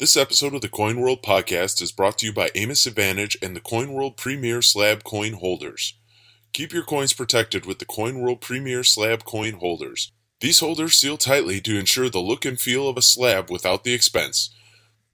[0.00, 3.56] This episode of the Coin World podcast is brought to you by Amos Advantage and
[3.56, 5.98] the Coin World Premier Slab Coin Holders.
[6.52, 10.12] Keep your coins protected with the Coin World Premier Slab Coin Holders.
[10.40, 13.92] These holders seal tightly to ensure the look and feel of a slab without the
[13.92, 14.54] expense.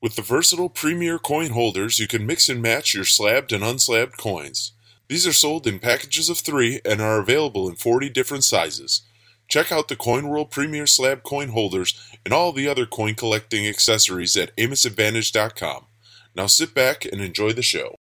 [0.03, 4.19] With the versatile Premier coin holders, you can mix and match your slabbed and unslabbed
[4.19, 4.75] coins.
[5.09, 9.01] These are sold in packages of three and are available in 40 different sizes.
[9.49, 13.67] Check out the Coin World Premier Slab coin holders and all the other coin collecting
[13.67, 15.87] accessories at AmosAdvantage.com.
[16.35, 17.97] Now sit back and enjoy the show.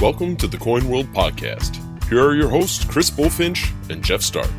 [0.00, 1.80] Welcome to the Coin World Podcast.
[2.08, 4.50] Here are your hosts, Chris Bulfinch and Jeff Starck.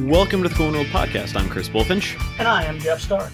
[0.00, 1.36] Welcome to the Coin World Podcast.
[1.36, 2.20] I'm Chris Bulfinch.
[2.40, 3.30] And I am Jeff Starck.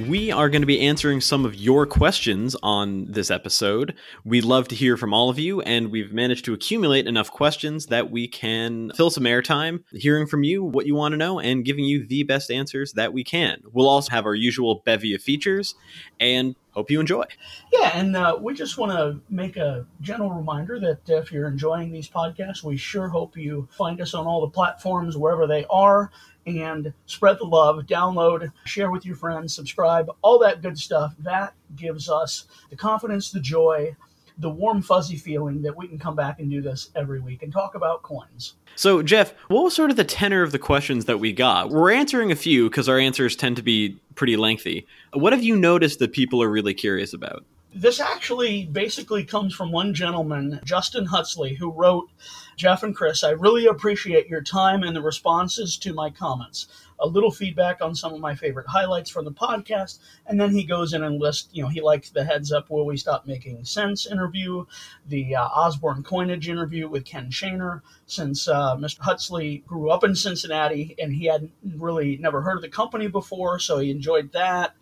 [0.00, 3.94] We are going to be answering some of your questions on this episode.
[4.24, 7.86] We'd love to hear from all of you, and we've managed to accumulate enough questions
[7.86, 11.64] that we can fill some airtime hearing from you what you want to know and
[11.64, 13.62] giving you the best answers that we can.
[13.72, 15.76] We'll also have our usual bevy of features,
[16.18, 17.26] and hope you enjoy.
[17.72, 21.92] Yeah, and uh, we just want to make a general reminder that if you're enjoying
[21.92, 26.10] these podcasts, we sure hope you find us on all the platforms wherever they are
[26.46, 31.14] and spread the love, download, share with your friends, subscribe, all that good stuff.
[31.18, 33.96] That gives us the confidence, the joy,
[34.38, 37.52] the warm, fuzzy feeling that we can come back and do this every week and
[37.52, 38.54] talk about coins.
[38.76, 41.70] So, Jeff, what was sort of the tenor of the questions that we got?
[41.70, 44.86] We're answering a few because our answers tend to be pretty lengthy.
[45.12, 47.44] What have you noticed that people are really curious about?
[47.74, 52.08] This actually basically comes from one gentleman, Justin Huxley, who wrote
[52.56, 56.68] Jeff and Chris, I really appreciate your time and the responses to my comments.
[57.00, 60.62] A little feedback on some of my favorite highlights from the podcast, and then he
[60.62, 63.64] goes in and lists, you know, he likes the heads up will we stop making
[63.64, 64.64] sense interview,
[65.08, 69.00] the uh, Osborne coinage interview with Ken Shaner, since uh, Mr.
[69.00, 73.58] Huxley grew up in Cincinnati and he had really never heard of the company before,
[73.58, 74.76] so he enjoyed that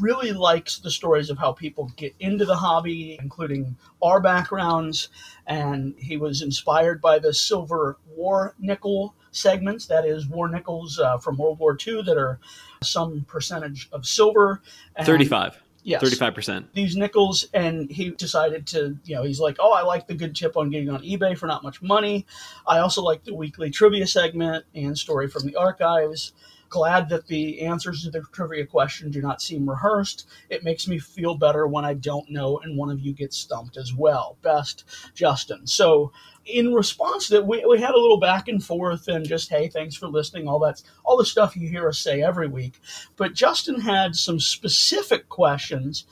[0.00, 5.08] really likes the stories of how people get into the hobby, including our backgrounds.
[5.46, 11.18] And he was inspired by the silver war nickel segments, that is, war nickels uh,
[11.18, 12.38] from World War II that are
[12.82, 14.62] some percentage of silver.
[14.96, 15.60] And 35.
[15.86, 16.02] Yes.
[16.02, 16.64] 35%.
[16.72, 20.34] These nickels, and he decided to, you know, he's like, oh, I like the good
[20.34, 22.24] tip on getting on eBay for not much money.
[22.66, 26.32] I also like the weekly trivia segment and story from the archives
[26.74, 30.26] glad that the answers to the trivia question do not seem rehearsed.
[30.50, 33.76] It makes me feel better when I don't know and one of you gets stumped
[33.76, 34.36] as well.
[34.42, 34.82] Best,
[35.14, 35.68] Justin.
[35.68, 36.10] So,
[36.44, 39.68] in response to that, we, we had a little back and forth and just, hey,
[39.68, 42.80] thanks for listening, all that, all the stuff you hear us say every week.
[43.16, 46.06] But Justin had some specific questions,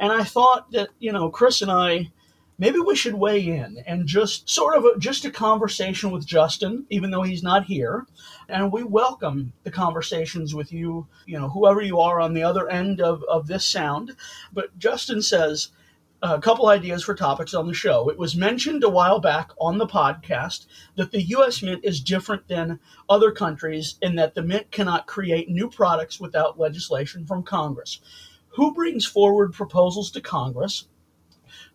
[0.00, 2.10] and I thought that, you know, Chris and I
[2.58, 6.84] maybe we should weigh in and just sort of a, just a conversation with Justin,
[6.90, 8.06] even though he's not here.
[8.48, 12.68] And we welcome the conversations with you, you know, whoever you are on the other
[12.68, 14.16] end of, of this sound.
[14.52, 15.70] But Justin says,
[16.20, 18.10] a couple ideas for topics on the show.
[18.10, 20.66] It was mentioned a while back on the podcast
[20.96, 21.62] that the U.S.
[21.62, 26.58] Mint is different than other countries in that the Mint cannot create new products without
[26.58, 28.00] legislation from Congress.
[28.48, 30.88] Who brings forward proposals to Congress?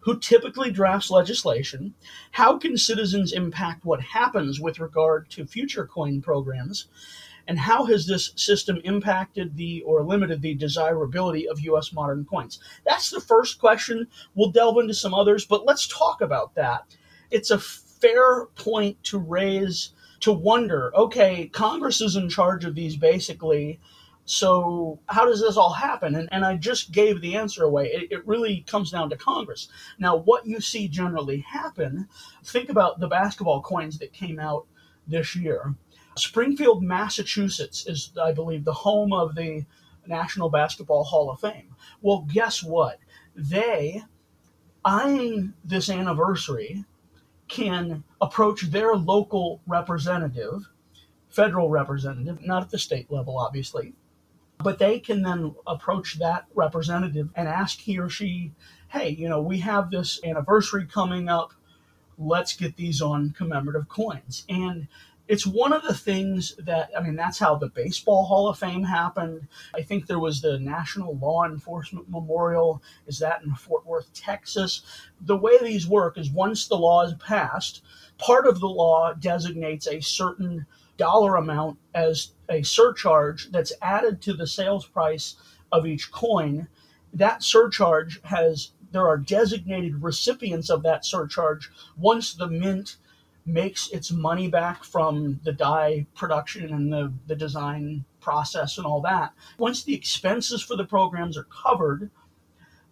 [0.04, 1.94] Who typically drafts legislation?
[2.32, 6.88] How can citizens impact what happens with regard to future coin programs?
[7.48, 11.92] And how has this system impacted the or limited the desirability of U.S.
[11.92, 12.60] modern coins?
[12.86, 14.08] That's the first question.
[14.34, 16.96] We'll delve into some others, but let's talk about that.
[17.32, 22.96] It's a fair point to raise to wonder okay, Congress is in charge of these
[22.96, 23.80] basically
[24.26, 26.16] so, how does this all happen?
[26.16, 27.88] And, and I just gave the answer away.
[27.88, 29.68] It, it, really comes down to Congress.
[30.00, 32.08] Now, what you see generally happen,
[32.46, 34.66] think about the basketball coins that came out
[35.06, 35.76] this year.
[36.16, 39.66] Springfield, Massachusetts is, I believe, the home of the
[40.08, 41.76] National Basketball Hall of Fame.
[42.02, 43.00] Well, guess what?
[43.36, 44.04] They,
[44.86, 46.86] eyeing this anniversary,
[47.50, 50.70] can approach their local representative,
[51.30, 53.94] federal representative, not at the state level, obviously,
[54.60, 58.52] but they can then approach that representative and ask he or she,
[58.90, 61.54] hey, you know, we have this anniversary coming up.
[62.18, 64.46] Let's get these on commemorative coins.
[64.48, 64.88] And
[65.28, 68.84] it's one of the things that, I mean, that's how the Baseball Hall of Fame
[68.84, 69.48] happened.
[69.74, 72.84] I think there was the National Law Enforcement Memorial.
[73.08, 74.82] Is that in Fort Worth, Texas?
[75.22, 77.84] The way these work is once the law is passed,
[78.18, 80.66] part of the law designates a certain
[80.98, 85.36] dollar amount as a surcharge that's added to the sales price
[85.72, 86.68] of each coin.
[87.14, 92.98] that surcharge has there are designated recipients of that surcharge once the mint
[93.46, 99.02] makes its money back from the die production and the, the design process and all
[99.02, 99.34] that.
[99.58, 102.10] Once the expenses for the programs are covered,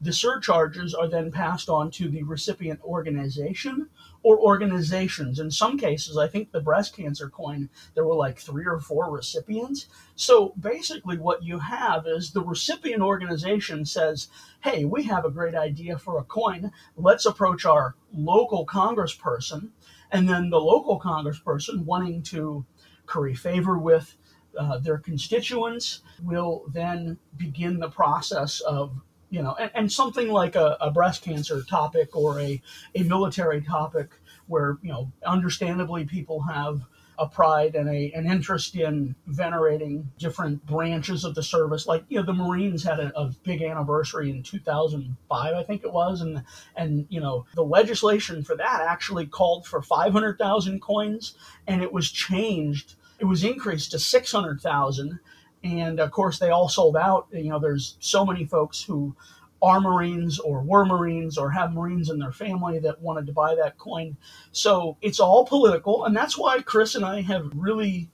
[0.02, 3.88] the surcharges are then passed on to the recipient organization
[4.24, 5.40] or organizations.
[5.40, 9.12] In some cases, I think the breast cancer coin, there were like three or four
[9.12, 9.88] recipients.
[10.16, 14.28] So basically, what you have is the recipient organization says,
[14.64, 16.72] Hey, we have a great idea for a coin.
[16.96, 19.70] Let's approach our local congressperson.
[20.12, 22.66] And then the local congressperson wanting to
[23.06, 24.18] curry favor with
[24.58, 29.02] uh, their constituents will then begin the process of
[29.32, 32.62] you know, and, and something like a, a, breast cancer topic or a,
[32.96, 34.10] a military topic
[34.48, 36.82] where, you know, understandably people have
[37.18, 41.88] a pride and a, an interest in venerating different branches of the service.
[41.88, 45.94] Like, you know, the Marines had a, a big anniversary in 2005, I think it
[45.94, 46.20] was.
[46.20, 46.44] And,
[46.76, 51.36] and, you know, the legislation for that actually called for 500,000 coins
[51.68, 52.96] and it was changed.
[53.20, 55.20] It was increased to 600,000
[55.64, 57.28] and of course they all sold out.
[57.32, 59.16] You know there's so many folks who
[59.62, 63.56] are marines or were marines or have marines in their family that wanted to buy
[63.56, 64.18] that coin.
[64.52, 68.10] So it's all political and that's why chris and i have really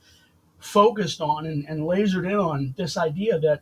[0.59, 3.61] focused on and, and lasered in on this idea that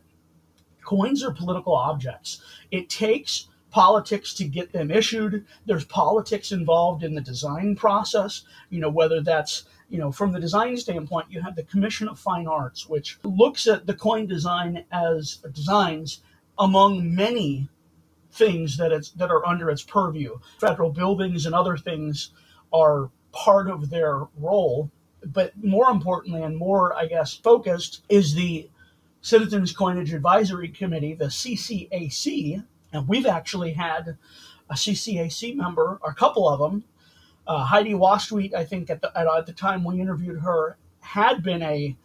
[0.85, 2.41] coins are political objects.
[2.71, 5.45] It takes politics to get them issued.
[5.65, 10.39] There's politics involved in the design process you know whether that's you know, from the
[10.39, 14.85] design standpoint, you have the Commission of Fine Arts, which looks at the coin design
[14.91, 16.21] as designs
[16.57, 17.69] among many
[18.31, 20.37] things that it's that are under its purview.
[20.59, 22.31] Federal buildings and other things
[22.73, 24.91] are part of their role,
[25.25, 28.69] but more importantly and more, I guess, focused is the
[29.21, 34.17] Citizens Coinage Advisory Committee, the CCAC, and we've actually had
[34.69, 36.83] a CCAC member, a couple of them,
[37.47, 41.43] uh, Heidi Wastweet, I think at the, at, at the time we interviewed her, had
[41.43, 41.95] been a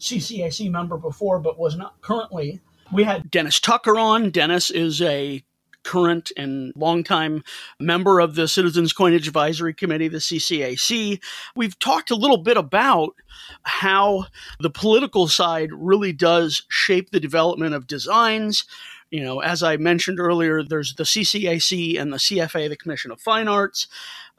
[0.00, 2.60] CCAC member before, but was not currently.
[2.92, 4.30] We had Dennis Tucker on.
[4.30, 5.42] Dennis is a
[5.84, 7.42] current and longtime
[7.80, 11.22] member of the Citizens Coinage Advisory Committee, the CCAC.
[11.56, 13.14] We've talked a little bit about
[13.62, 14.26] how
[14.60, 18.64] the political side really does shape the development of designs
[19.10, 23.20] you know, as I mentioned earlier, there's the CCAC and the CFA, the Commission of
[23.20, 23.88] Fine Arts.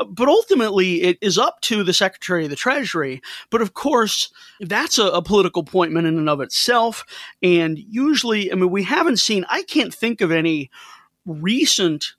[0.08, 3.22] But ultimately, it is up to the Secretary of the Treasury.
[3.50, 7.04] But of course, that's a, a political appointment in and of itself.
[7.42, 10.70] And usually, I mean, we haven't seen, I can't think of any
[11.26, 12.14] recent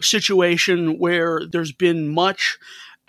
[0.00, 2.58] situation where there's been much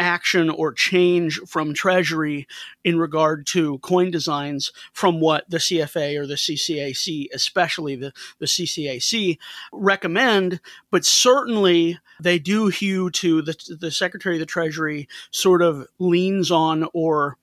[0.03, 2.47] action or change from Treasury
[2.83, 8.45] in regard to coin designs from what the CFA or the CCAC, especially the, the
[8.45, 9.37] CCAC,
[9.71, 10.59] recommend.
[10.91, 16.51] But certainly they do hew to the, the Secretary of the Treasury sort of leans
[16.51, 17.37] on or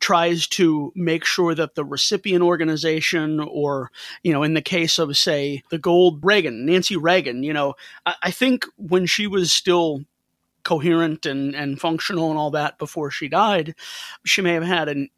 [0.00, 3.90] tries to make sure that the recipient organization or
[4.22, 7.74] you know in the case of say the gold reagan nancy reagan you know
[8.04, 10.04] I, I, think when she was still
[10.64, 13.74] coherent and, and functional and all that before she died,
[14.24, 15.08] she may have had an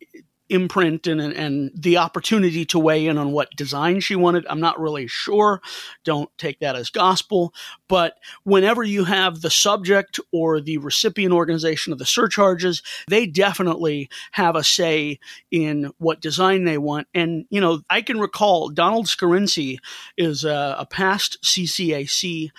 [0.48, 4.46] imprint and, and the opportunity to weigh in on what design she wanted.
[4.48, 5.60] I'm not really sure.
[6.04, 7.52] Don't take that as gospel.
[7.88, 8.14] But
[8.44, 14.56] whenever you have the subject or the recipient organization of the surcharges, they definitely have
[14.56, 15.18] a say
[15.50, 17.08] in what design they want.
[17.14, 19.78] And, you know, I can recall Donald Scarinci
[20.16, 22.50] is a, a past CCAC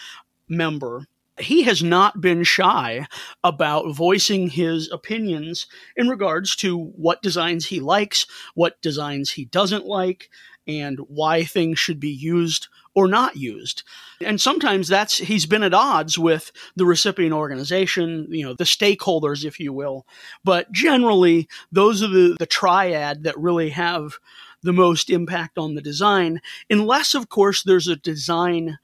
[0.49, 1.07] member
[1.39, 3.07] he has not been shy
[3.43, 8.25] about voicing his opinions in regards to what designs he likes,
[8.55, 10.29] what designs he doesn't like,
[10.67, 13.83] and why things should be used or not used.
[14.21, 19.45] And sometimes that's he's been at odds with the recipient organization, you know, the stakeholders,
[19.45, 20.05] if you will.
[20.43, 24.17] But generally, those are the, the triad that really have
[24.63, 28.79] the most impact on the design, unless, of course, there's a design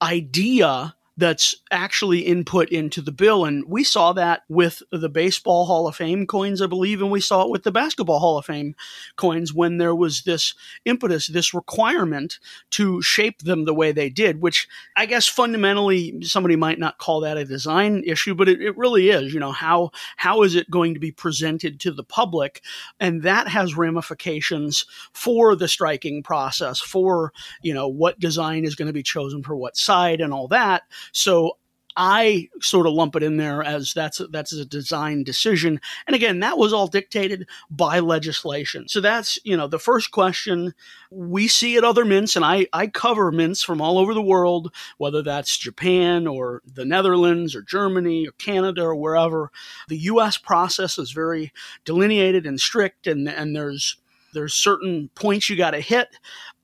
[0.00, 3.44] idea that's actually input into the bill.
[3.44, 7.20] And we saw that with the Baseball Hall of Fame coins, I believe, and we
[7.20, 8.74] saw it with the Basketball Hall of Fame
[9.16, 10.54] coins when there was this
[10.84, 12.38] impetus, this requirement
[12.72, 17.20] to shape them the way they did, which I guess fundamentally somebody might not call
[17.20, 19.32] that a design issue, but it, it really is.
[19.32, 22.62] You know, how how is it going to be presented to the public?
[23.00, 27.32] And that has ramifications for the striking process, for,
[27.62, 30.82] you know, what design is going to be chosen for what side and all that.
[31.12, 31.58] So
[31.96, 35.80] I sort of lump it in there as that's a, that's a design decision.
[36.06, 38.86] And again, that was all dictated by legislation.
[38.88, 40.74] So that's, you know, the first question
[41.10, 44.74] we see at other mints, and I, I cover mints from all over the world,
[44.98, 49.50] whether that's Japan or the Netherlands or Germany or Canada or wherever.
[49.88, 51.50] The US process is very
[51.86, 53.96] delineated and strict, and, and there's
[54.36, 56.08] there's certain points you got to hit.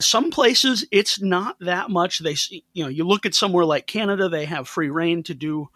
[0.01, 2.21] Some places it's not that much.
[2.21, 2.37] They,
[2.75, 5.69] you know, you look at somewhere like Canada, they have free reign to do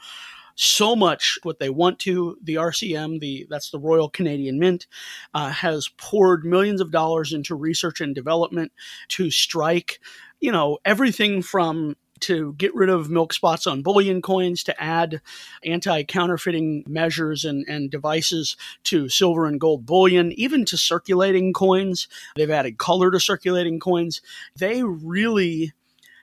[0.57, 2.37] so much what they want to.
[2.43, 4.87] The RCM, the that's the Royal Canadian Mint,
[5.35, 8.73] uh, has poured millions of dollars into research and development
[9.09, 10.01] to strike,
[10.41, 15.21] you know, everything from to get rid of milk spots on bullion coins, to add
[15.65, 22.09] anti counterfeiting measures and, and devices to silver and gold bullion, even to circulating coins.
[22.37, 24.21] They've added color to circulating coins.
[24.57, 25.73] They really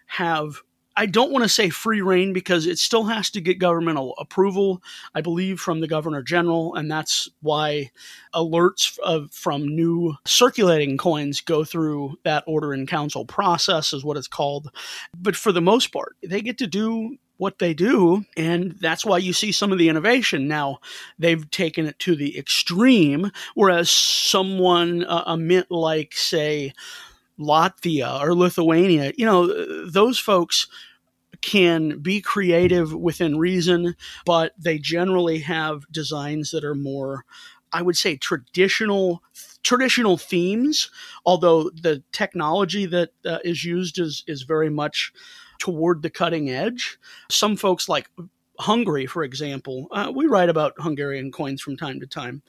[0.07, 0.63] have
[0.95, 4.81] I don't want to say free reign because it still has to get governmental approval,
[5.15, 6.75] I believe, from the governor general.
[6.75, 7.91] And that's why
[8.33, 14.17] alerts of, from new circulating coins go through that order in council process, is what
[14.17, 14.69] it's called.
[15.17, 19.17] But for the most part, they get to do what they do, and that's why
[19.17, 20.47] you see some of the innovation.
[20.47, 20.77] Now,
[21.17, 26.73] they've taken it to the extreme, whereas someone, uh, a mint like, say,
[27.39, 30.67] Latvia or Lithuania, you know, those folks
[31.41, 37.25] can be creative within reason, but they generally have designs that are more,
[37.71, 39.21] I would say, traditional
[39.63, 40.89] traditional themes.
[41.25, 45.11] Although the technology that uh, is used is is very much
[45.59, 46.97] toward the cutting edge.
[47.29, 48.09] Some folks like
[48.63, 52.41] Hungary, for example, uh, we write about Hungarian coins from time to time.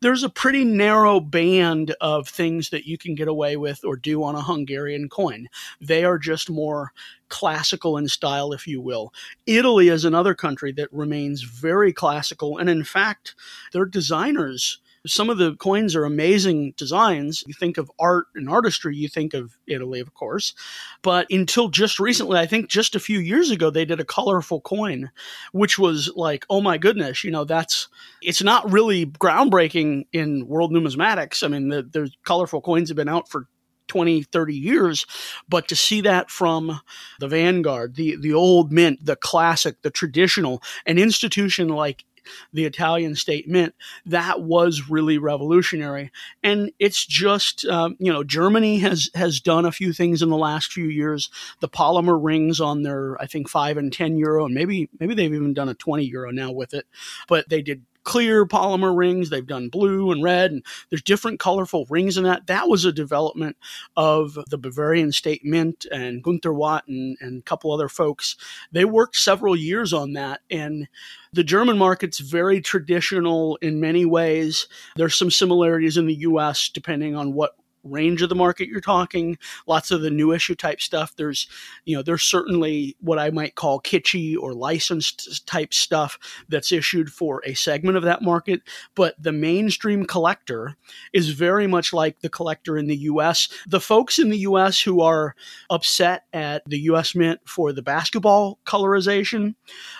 [0.00, 4.22] There's a pretty narrow band of things that you can get away with or do
[4.22, 5.48] on a Hungarian coin.
[5.80, 6.92] They are just more
[7.30, 9.14] classical in style, if you will.
[9.46, 13.34] Italy is another country that remains very classical, and in fact,
[13.72, 17.44] their designers some of the coins are amazing designs.
[17.46, 20.54] You think of art and artistry, you think of Italy, of course.
[21.02, 24.60] But until just recently, I think just a few years ago, they did a colorful
[24.60, 25.10] coin,
[25.52, 27.88] which was like, oh my goodness, you know, that's,
[28.22, 31.42] it's not really groundbreaking in world numismatics.
[31.42, 33.46] I mean, the, the colorful coins have been out for
[33.88, 35.06] 20, 30 years.
[35.48, 36.80] But to see that from
[37.20, 42.04] the vanguard, the, the old mint, the classic, the traditional, an institution like
[42.52, 43.74] the Italian state mint,
[44.06, 46.10] that was really revolutionary.
[46.42, 50.36] And it's just, um, you know, Germany has has done a few things in the
[50.36, 51.30] last few years.
[51.60, 55.32] The polymer rings on their, I think, five and ten euro, and maybe maybe they've
[55.32, 56.86] even done a twenty euro now with it.
[57.28, 59.30] But they did clear polymer rings.
[59.30, 62.46] They've done blue and red, and there's different colorful rings in that.
[62.46, 63.56] That was a development
[63.96, 68.36] of the Bavarian State Mint and Gunther Watt and, and a couple other folks.
[68.72, 70.88] They worked several years on that, and
[71.32, 74.68] the German market's very traditional in many ways.
[74.96, 79.38] There's some similarities in the US depending on what range of the market you're talking,
[79.66, 81.14] lots of the new issue type stuff.
[81.16, 81.46] There's,
[81.84, 87.12] you know, there's certainly what I might call kitschy or licensed type stuff that's issued
[87.12, 88.62] for a segment of that market.
[88.94, 90.76] But the mainstream collector
[91.12, 93.48] is very much like the collector in the US.
[93.66, 95.34] The folks in the US who are
[95.70, 99.54] upset at the US Mint for the basketball colorization,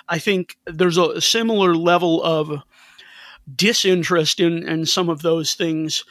[0.08, 2.62] I think there's a similar level of
[3.54, 6.04] disinterest in, in some of those things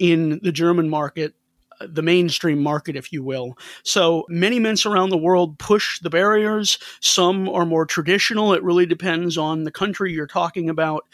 [0.00, 1.34] in the German market,
[1.80, 3.56] uh, the mainstream market, if you will.
[3.84, 6.78] So many mints around the world push the barriers.
[7.00, 8.54] Some are more traditional.
[8.54, 11.06] It really depends on the country you're talking about,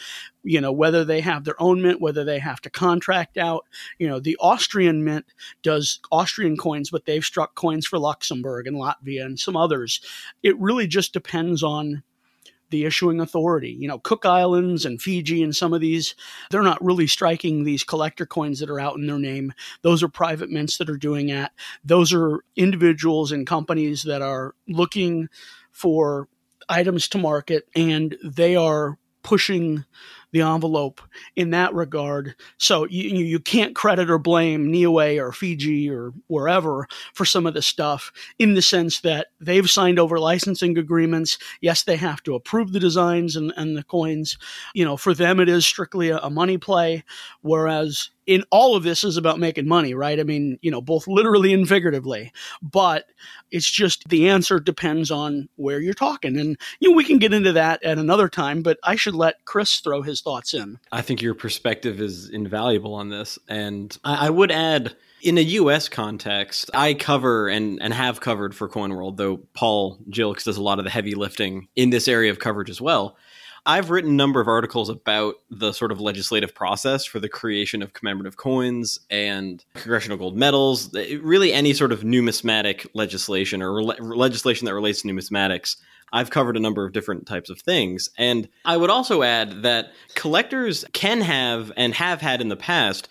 [0.45, 3.65] you know, whether they have their own mint, whether they have to contract out.
[3.99, 5.27] You know, the Austrian mint
[5.63, 10.01] does Austrian coins, but they've struck coins for Luxembourg and Latvia and some others.
[10.45, 12.05] It really just depends on
[12.71, 13.71] the issuing authority.
[13.71, 16.15] You know, Cook Islands and Fiji and some of these,
[16.51, 19.53] they're not really striking these collector coins that are out in their name.
[19.83, 21.53] Those are private mints that are doing that.
[21.85, 25.29] Those are individuals and companies that are looking
[25.71, 26.29] for
[26.69, 29.85] items to market and they are pushing
[30.37, 31.01] the envelope
[31.35, 32.35] in that regard.
[32.59, 37.55] So you, you can't credit or blame Niue or Fiji or wherever for some of
[37.55, 41.39] the stuff in the sense that they've signed over licensing agreements.
[41.63, 44.37] Yes, they have to approve the designs and, and the coins.
[44.75, 47.03] You know, for them, it is strictly a, a money play.
[47.41, 50.19] Whereas in all of this is about making money, right?
[50.19, 52.33] I mean, you know, both literally and figuratively.
[52.61, 53.07] But
[53.51, 56.39] it's just the answer depends on where you're talking.
[56.39, 59.45] And, you know, we can get into that at another time, but I should let
[59.45, 60.79] Chris throw his thoughts in.
[60.91, 63.39] I think your perspective is invaluable on this.
[63.49, 68.55] And I, I would add, in a US context, I cover and, and have covered
[68.55, 72.09] for Coin World, though Paul Gilkes does a lot of the heavy lifting in this
[72.09, 73.17] area of coverage as well.
[73.67, 77.83] I've written a number of articles about the sort of legislative process for the creation
[77.83, 83.97] of commemorative coins and congressional gold medals, really any sort of numismatic legislation or re-
[84.01, 85.77] legislation that relates to numismatics.
[86.13, 88.09] I've covered a number of different types of things.
[88.17, 93.09] And I would also add that collectors can have and have had in the past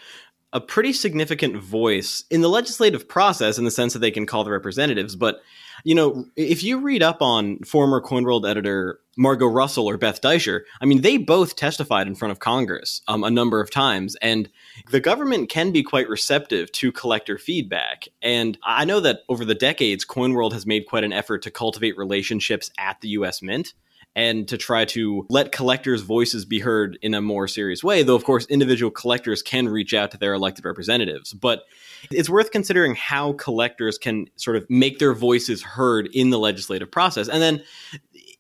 [0.54, 4.46] a pretty significant voice in the legislative process in the sense that they can call
[4.46, 5.18] the representatives.
[5.18, 5.42] But,
[5.84, 10.22] you know, if you read up on former Coin World editor Margo Russell or Beth
[10.22, 14.16] Deisher, I mean, they both testified in front of Congress um, a number of times.
[14.22, 14.50] And
[14.92, 18.08] the government can be quite receptive to collector feedback.
[18.22, 21.98] And I know that over the decades, CoinWorld has made quite an effort to cultivate
[21.98, 23.74] relationships at the US Mint
[24.16, 28.02] and to try to let collectors' voices be heard in a more serious way.
[28.02, 31.34] Though, of course, individual collectors can reach out to their elected representatives.
[31.34, 31.64] But
[32.12, 36.90] it's worth considering how collectors can sort of make their voices heard in the legislative
[36.90, 37.28] process.
[37.28, 37.64] And then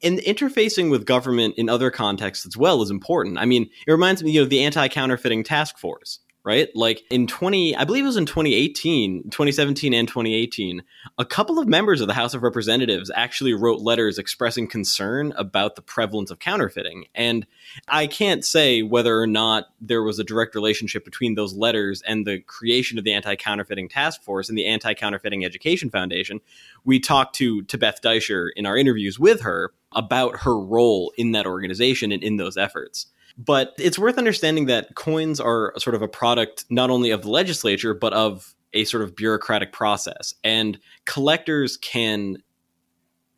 [0.03, 3.37] and interfacing with government in other contexts as well is important.
[3.37, 6.69] I mean, it reminds me, you know, the anti-counterfeiting task force right?
[6.75, 10.83] Like in 20, I believe it was in 2018, 2017 and 2018,
[11.17, 15.75] a couple of members of the House of Representatives actually wrote letters expressing concern about
[15.75, 17.05] the prevalence of counterfeiting.
[17.15, 17.47] And
[17.87, 22.27] I can't say whether or not there was a direct relationship between those letters and
[22.27, 26.41] the creation of the Anti Counterfeiting Task Force and the Anti Counterfeiting Education Foundation.
[26.83, 31.31] We talked to, to Beth Deisher in our interviews with her about her role in
[31.31, 33.07] that organization and in those efforts.
[33.37, 37.29] But it's worth understanding that coins are sort of a product not only of the
[37.29, 40.33] legislature, but of a sort of bureaucratic process.
[40.43, 42.37] And collectors can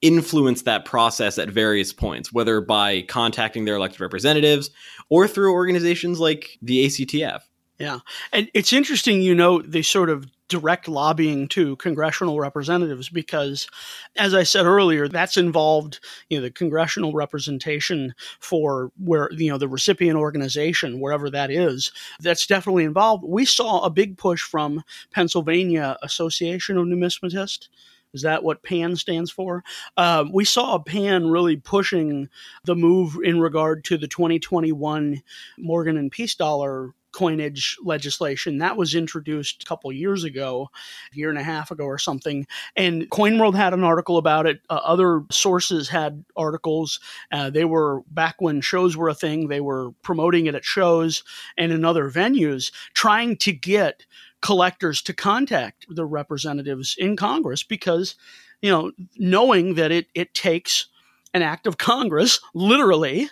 [0.02, 4.70] influence that process at various points, whether by contacting their elected representatives
[5.10, 7.42] or through organizations like the ACTF.
[7.80, 8.00] Yeah.
[8.34, 13.68] And it's interesting, you know, the sort of direct lobbying to congressional representatives because
[14.16, 19.58] as i said earlier that's involved you know the congressional representation for where you know
[19.58, 21.92] the recipient organization wherever that is
[22.22, 24.82] that's definitely involved we saw a big push from
[25.12, 27.68] pennsylvania association of numismatists
[28.14, 29.64] is that what PAN stands for?
[29.98, 32.30] Um, we saw PAN really pushing
[32.64, 35.22] the move in regard to the 2021
[35.60, 40.70] Morgan and Peace dollar coinage legislation that was introduced a couple years ago,
[41.14, 42.46] a year and a half ago or something.
[42.76, 44.62] And CoinWorld had an article about it.
[44.70, 47.00] Uh, other sources had articles.
[47.32, 49.48] Uh, they were back when shows were a thing.
[49.48, 51.24] They were promoting it at shows
[51.58, 54.06] and in other venues, trying to get
[54.42, 58.16] collectors to contact the representatives in Congress because,
[58.62, 60.88] you know, knowing that it it takes
[61.34, 63.30] an act of Congress, literally,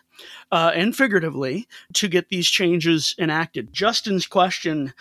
[0.52, 3.74] uh, and figuratively to get these changes enacted.
[3.74, 4.94] Justin's question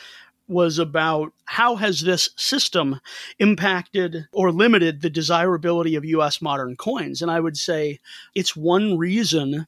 [0.47, 3.01] was about how has this system
[3.39, 7.99] impacted or limited the desirability of US modern coins and I would say
[8.35, 9.67] it's one reason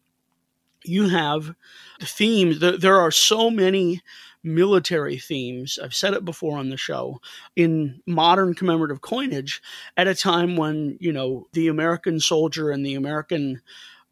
[0.85, 1.55] you have
[1.99, 4.03] the themes there are so many
[4.47, 7.21] military themes I've said it before on the show
[7.55, 9.61] in modern commemorative coinage
[9.97, 13.61] at a time when you know the American soldier and the American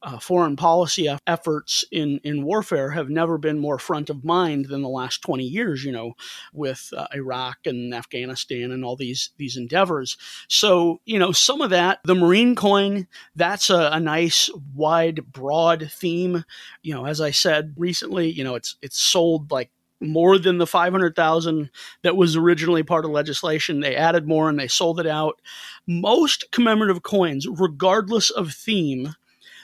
[0.04, 4.82] uh, foreign policy efforts in, in warfare have never been more front of mind than
[4.82, 6.12] the last 20 years, you know,
[6.52, 10.18] with uh, Iraq and Afghanistan and all these, these endeavors.
[10.46, 15.90] So, you know, some of that, the Marine coin, that's a, a nice, wide, broad
[15.90, 16.44] theme.
[16.82, 19.70] You know, as I said recently, you know, it's, it's sold like
[20.04, 21.70] more than the 500,000
[22.02, 23.80] that was originally part of legislation.
[23.80, 25.40] They added more and they sold it out.
[25.86, 29.14] Most commemorative coins, regardless of theme,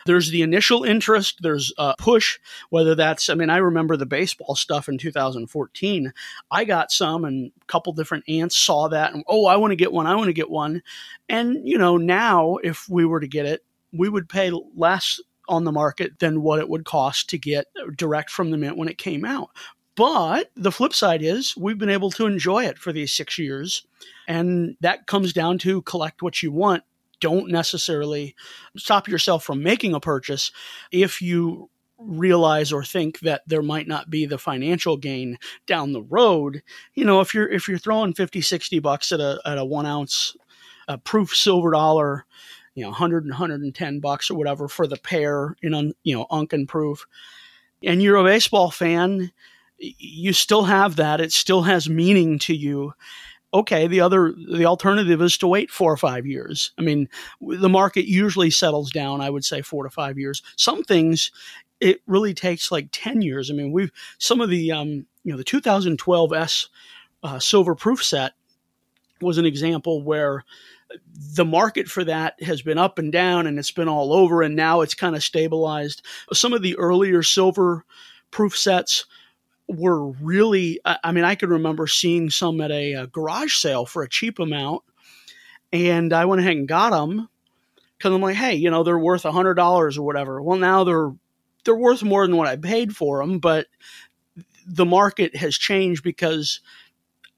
[0.07, 2.38] there's the initial interest, there's a push,
[2.70, 6.12] whether that's, I mean, I remember the baseball stuff in 2014.
[6.50, 9.76] I got some, and a couple different aunts saw that, and oh, I want to
[9.76, 10.83] get one, I want to get one.
[11.29, 15.64] And, you know, now if we were to get it, we would pay less on
[15.64, 18.98] the market than what it would cost to get direct from the mint when it
[18.98, 19.50] came out.
[20.01, 23.87] But the flip side is we've been able to enjoy it for these six years.
[24.27, 26.85] And that comes down to collect what you want
[27.21, 28.35] don't necessarily
[28.79, 30.53] stop yourself from making a purchase
[30.91, 35.37] if you realize or think that there might not be the financial gain
[35.67, 36.63] down the road
[36.95, 39.85] you know if you're if you're throwing 50 60 bucks at a at a one
[39.85, 40.35] ounce
[40.89, 42.25] a proof silver dollar
[42.75, 46.67] you know 100 and 110 bucks or whatever for the pair in you know unken
[46.67, 47.05] proof
[47.85, 49.31] and you're a baseball fan
[49.81, 51.21] you still have that.
[51.21, 52.93] It still has meaning to you.
[53.53, 56.73] Okay, the other the alternative is to wait four or five years.
[56.79, 57.09] I mean,
[57.40, 59.21] the market usually settles down.
[59.21, 60.43] I would say four to five years.
[60.57, 61.33] Some things
[61.81, 63.51] it really takes like ten years.
[63.51, 66.69] I mean, we've some of the um, you know the 2012 S
[67.23, 68.35] uh, silver proof set
[69.21, 70.45] was an example where
[71.35, 74.57] the market for that has been up and down and it's been all over and
[74.57, 76.03] now it's kind of stabilized.
[76.33, 77.85] Some of the earlier silver
[78.31, 79.07] proof sets
[79.71, 84.03] were really I mean I can remember seeing some at a, a garage sale for
[84.03, 84.83] a cheap amount
[85.73, 87.29] and I went ahead and got them
[87.99, 90.43] cuz I'm like hey, you know, they're worth a $100 or whatever.
[90.43, 91.13] Well, now they're
[91.65, 93.67] they're worth more than what I paid for them, but
[94.67, 96.61] the market has changed because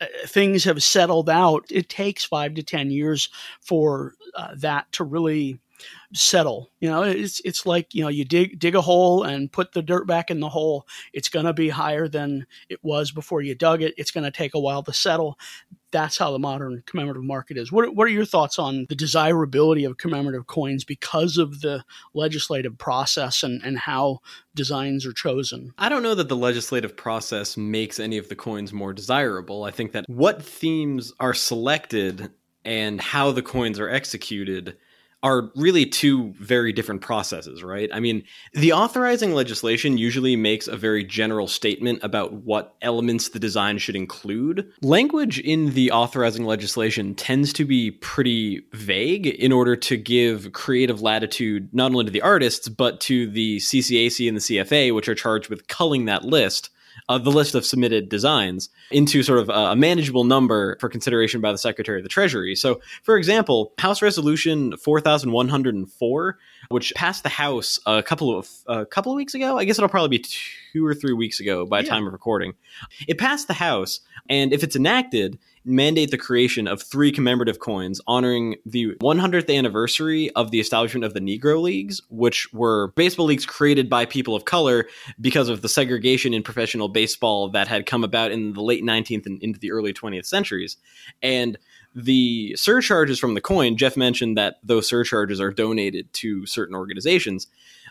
[0.01, 1.65] uh, things have settled out.
[1.71, 3.29] It takes five to ten years
[3.61, 5.61] for uh, that to really
[6.15, 6.71] settle.
[6.81, 9.83] You know, it's it's like you know you dig dig a hole and put the
[9.83, 10.87] dirt back in the hole.
[11.13, 13.95] It's going to be higher than it was before you dug it.
[13.97, 15.39] It's going to take a while to settle.
[15.91, 17.71] That's how the modern commemorative market is.
[17.71, 22.79] What what are your thoughts on the desirability of commemorative coins because of the legislative
[22.79, 24.21] process and and how
[24.55, 25.73] designs are chosen?
[25.79, 29.65] I don't know that the legislative process makes any of the coins more desirable.
[29.65, 32.31] I think that what themes are selected
[32.65, 34.77] and how the coins are executed
[35.23, 37.89] are really two very different processes, right?
[37.93, 43.39] I mean, the authorizing legislation usually makes a very general statement about what elements the
[43.39, 44.71] design should include.
[44.83, 51.03] Language in the authorizing legislation tends to be pretty vague in order to give creative
[51.03, 55.15] latitude not only to the artists, but to the CCAC and the CFA, which are
[55.15, 56.71] charged with culling that list
[57.13, 61.53] uh, the list of submitted designs into sort of a manageable number for consideration by
[61.53, 62.55] the Secretary of the Treasury.
[62.55, 66.39] So, for example, House Resolution 4104,
[66.71, 69.91] which passed the House a couple of a couple of weeks ago, I guess it'll
[69.91, 70.25] probably be
[70.73, 71.91] two or three weeks ago by yeah.
[71.91, 72.55] time of recording.
[73.07, 78.01] It passed the House, and if it's enacted, mandate the creation of three commemorative coins
[78.07, 83.47] honoring the 100th anniversary of the establishment of the Negro Leagues, which were baseball leagues
[83.47, 84.89] created by people of color
[85.21, 89.27] because of the segregation in professional baseball that had come about in the late 19th
[89.27, 90.77] and into the early 20th centuries.
[91.23, 91.59] And
[91.95, 97.47] the surcharges from the coin, Jeff mentioned that those surcharges are donated to certain organizations.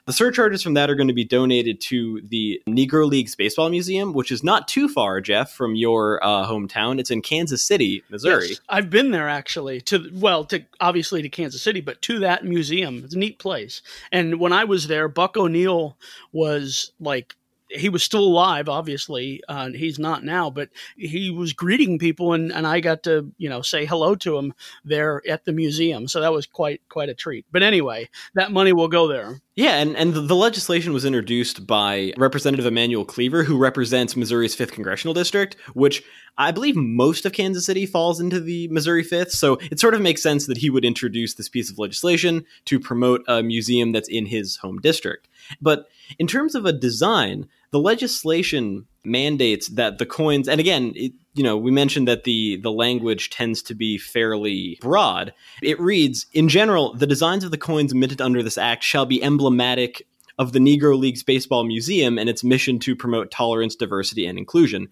[0.07, 4.13] The surcharges from that are going to be donated to the Negro Leagues Baseball Museum,
[4.13, 6.99] which is not too far, Jeff, from your uh, hometown.
[6.99, 8.49] It's in Kansas City, Missouri.
[8.49, 9.79] Yes, I've been there actually.
[9.81, 13.03] To well, to obviously to Kansas City, but to that museum.
[13.03, 13.83] It's a neat place.
[14.11, 15.97] And when I was there, Buck O'Neil
[16.31, 17.35] was like
[17.73, 19.41] he was still alive, obviously.
[19.47, 23.49] Uh, he's not now, but he was greeting people, and, and I got to you
[23.49, 24.53] know say hello to him
[24.83, 26.07] there at the museum.
[26.07, 27.45] So that was quite quite a treat.
[27.51, 29.41] But anyway, that money will go there.
[29.55, 34.71] Yeah, and, and the legislation was introduced by Representative Emanuel Cleaver, who represents Missouri's 5th
[34.71, 36.03] Congressional District, which
[36.37, 39.31] I believe most of Kansas City falls into the Missouri 5th.
[39.31, 42.79] So it sort of makes sense that he would introduce this piece of legislation to
[42.79, 45.27] promote a museum that's in his home district.
[45.61, 51.13] But in terms of a design, the legislation mandates that the coins, and again, it,
[51.33, 55.33] you know, we mentioned that the the language tends to be fairly broad.
[55.61, 59.23] It reads, in general, the designs of the coins minted under this act shall be
[59.23, 60.05] emblematic
[60.37, 64.87] of the Negro Leagues Baseball Museum and its mission to promote tolerance, diversity, and inclusion.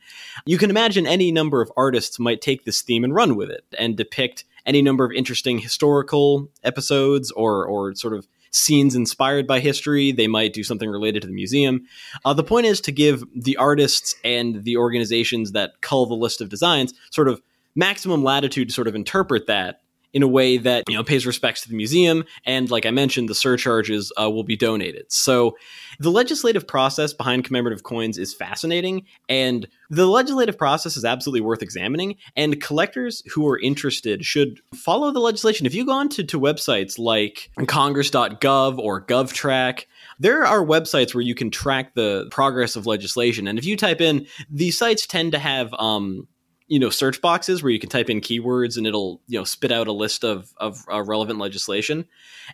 [0.45, 3.65] You can imagine any number of artists might take this theme and run with it
[3.77, 9.59] and depict any number of interesting historical episodes or or sort of scenes inspired by
[9.59, 10.11] history.
[10.11, 11.85] They might do something related to the museum.
[12.25, 16.41] Uh, the point is to give the artists and the organizations that cull the list
[16.41, 17.41] of designs sort of
[17.75, 19.81] maximum latitude to sort of interpret that
[20.13, 23.29] in a way that you know pays respects to the museum and like i mentioned
[23.29, 25.05] the surcharges uh, will be donated.
[25.09, 25.57] So
[25.99, 31.61] the legislative process behind commemorative coins is fascinating and the legislative process is absolutely worth
[31.61, 35.65] examining and collectors who are interested should follow the legislation.
[35.65, 39.85] If you go on to, to websites like congress.gov or govtrack
[40.19, 44.01] there are websites where you can track the progress of legislation and if you type
[44.01, 46.27] in these sites tend to have um,
[46.69, 49.71] you know search boxes where you can type in keywords and it'll you know spit
[49.71, 52.05] out a list of of uh, relevant legislation.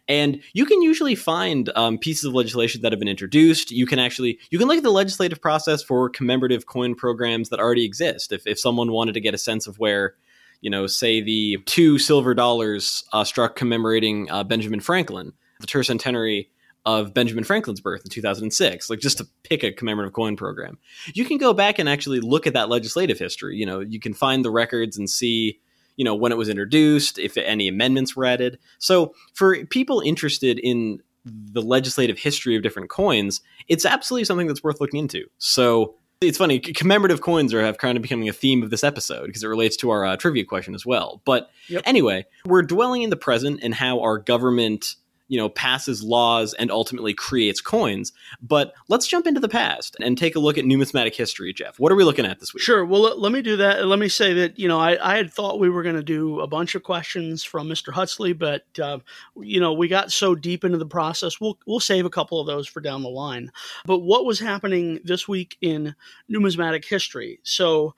[0.08, 3.72] And you can usually find um, pieces of legislation that have been introduced.
[3.72, 7.60] You can actually you can look at the legislative process for commemorative coin programs that
[7.60, 8.32] already exist.
[8.32, 10.16] If, if someone wanted to get a sense of where
[10.62, 16.48] you know say the two silver dollars uh, struck commemorating uh, benjamin franklin the tercentenary
[16.86, 20.78] of Benjamin Franklin's birth in 2006, like just to pick a commemorative coin program.
[21.14, 23.56] You can go back and actually look at that legislative history.
[23.58, 25.60] You know, you can find the records and see,
[25.96, 28.60] you know, when it was introduced, if any amendments were added.
[28.78, 34.64] So for people interested in the legislative history of different coins, it's absolutely something that's
[34.64, 35.26] worth looking into.
[35.40, 39.26] So It's funny, commemorative coins are have kind of becoming a theme of this episode
[39.26, 41.22] because it relates to our uh, trivia question as well.
[41.26, 41.82] But Yep.
[41.86, 44.96] anyway, we're dwelling in the present and how our government
[45.28, 48.12] you know passes laws and ultimately creates coins
[48.42, 51.92] but let's jump into the past and take a look at numismatic history jeff what
[51.92, 52.84] are we looking at this week Sure.
[52.84, 53.86] Well, let, let me do that.
[53.86, 56.40] Let me say that you know I, I had thought we were going to do
[56.40, 57.94] a bunch of questions from Mr.
[57.94, 58.98] Huxley, but uh,
[59.40, 61.40] you know we got so deep into the process.
[61.40, 63.52] We'll we'll save a couple of those for down the line.
[63.86, 65.96] But what was happening this week in
[66.28, 67.40] numismatic history?
[67.44, 67.94] So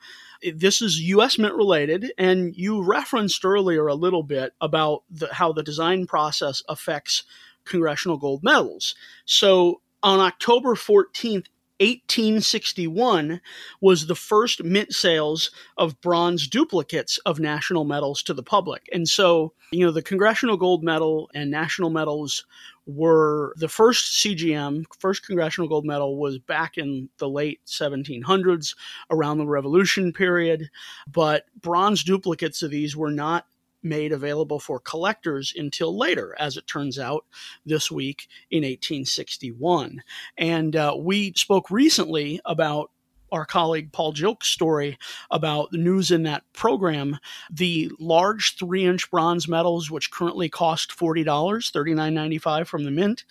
[0.54, 1.38] this is U.S.
[1.38, 6.62] Mint related, and you referenced earlier a little bit about the, how the design process
[6.68, 7.24] affects
[7.64, 8.94] congressional gold medals.
[9.24, 11.46] So on October 14th,
[11.80, 13.40] 1861
[13.80, 18.88] was the first mint sales of bronze duplicates of national medals to the public.
[18.92, 22.44] And so, you know, the Congressional Gold Medal and national medals
[22.88, 28.74] were the first CGM, first Congressional Gold Medal was back in the late 1700s
[29.10, 30.70] around the Revolution period,
[31.06, 33.46] but bronze duplicates of these were not
[33.82, 37.26] made available for collectors until later, as it turns out,
[37.66, 40.02] this week in 1861.
[40.38, 42.90] And uh, we spoke recently about
[43.32, 44.98] our colleague Paul Gilkes's story
[45.30, 47.18] about the news in that program.
[47.50, 53.24] The large three inch bronze medals, which currently cost $40, $39.95 from the mint,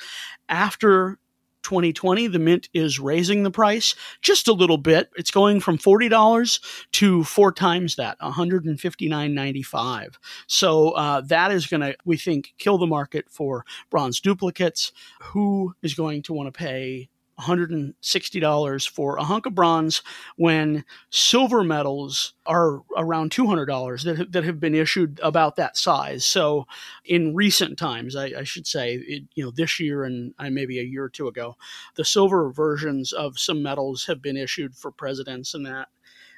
[0.49, 1.19] after
[1.67, 5.09] 2020, the mint is raising the price just a little bit.
[5.17, 6.61] It's going from $40
[6.93, 10.15] to four times that, $159.95.
[10.47, 14.93] So uh, that is going to, we think, kill the market for bronze duplicates.
[15.21, 20.01] Who is going to want to pay $160 for a hunk of bronze
[20.35, 26.25] when silver medals are around $200 that, that have been issued about that size.
[26.25, 26.65] So
[27.05, 30.79] in recent times, I, I should say, it, you know, this year and uh, maybe
[30.79, 31.55] a year or two ago,
[31.95, 35.89] the silver versions of some medals have been issued for presidents and that.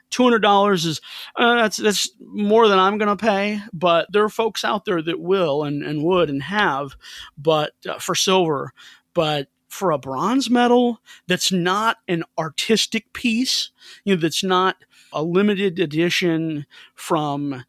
[0.10, 1.02] Two hundred dollars is
[1.36, 5.04] uh, that's that's more than I'm going to pay, but there are folks out there
[5.04, 6.96] that will and, and would and have,
[7.38, 8.74] but uh, for silver,
[9.14, 13.72] but for a bronze medal that's not an artistic piece,
[14.04, 14.78] you know, that's not
[15.14, 17.64] a limited edition from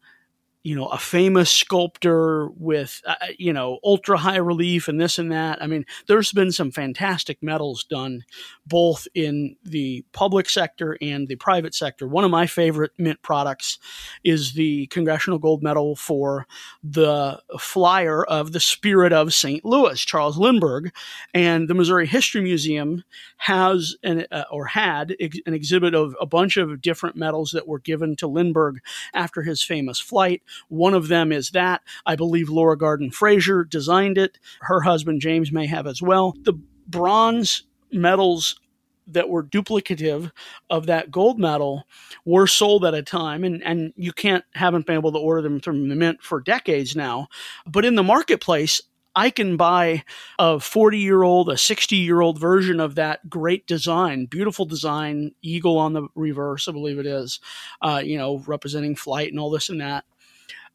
[0.63, 5.31] you know a famous sculptor with uh, you know ultra high relief and this and
[5.31, 5.61] that.
[5.61, 8.23] I mean there's been some fantastic medals done
[8.65, 12.07] both in the public sector and the private sector.
[12.07, 13.79] One of my favorite mint products
[14.23, 16.45] is the congressional gold medal for
[16.83, 20.91] the flyer of the spirit of st louis charles lindbergh.
[21.33, 23.03] And the missouri history museum
[23.37, 27.67] has an uh, or had ex- an exhibit of a bunch of different medals that
[27.67, 28.79] were given to lindbergh
[29.13, 31.81] after his famous flight one of them is that.
[32.05, 34.37] I believe Laura Garden Fraser designed it.
[34.61, 36.35] Her husband James may have as well.
[36.43, 38.59] The bronze medals
[39.07, 40.31] that were duplicative
[40.69, 41.83] of that gold medal
[42.25, 45.59] were sold at a time and, and you can't haven't been able to order them
[45.59, 47.27] from the mint for decades now.
[47.65, 48.81] But in the marketplace,
[49.13, 50.03] I can buy
[50.39, 55.31] a 40 year old, a 60 year old version of that great design, beautiful design,
[55.41, 57.39] eagle on the reverse, I believe it is,
[57.81, 60.05] uh, you know, representing flight and all this and that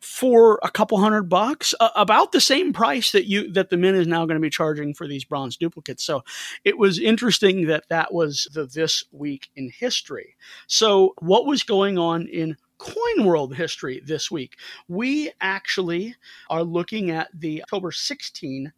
[0.06, 3.96] for a couple hundred bucks, uh, about the same price that you that the mint
[3.96, 6.04] is now going to be charging for these bronze duplicates.
[6.04, 6.22] So
[6.64, 10.36] it was interesting that that was the this week in history.
[10.68, 14.56] So what was going on in coin world history this week?
[14.88, 16.14] We actually
[16.48, 18.72] are looking at the October 16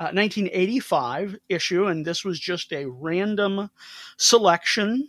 [0.00, 3.68] uh, 1985 issue, and this was just a random
[4.16, 5.08] selection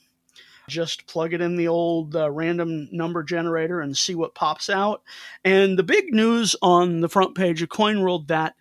[0.70, 5.02] just plug it in the old uh, random number generator and see what pops out.
[5.44, 8.56] And the big news on the front page of Coin World that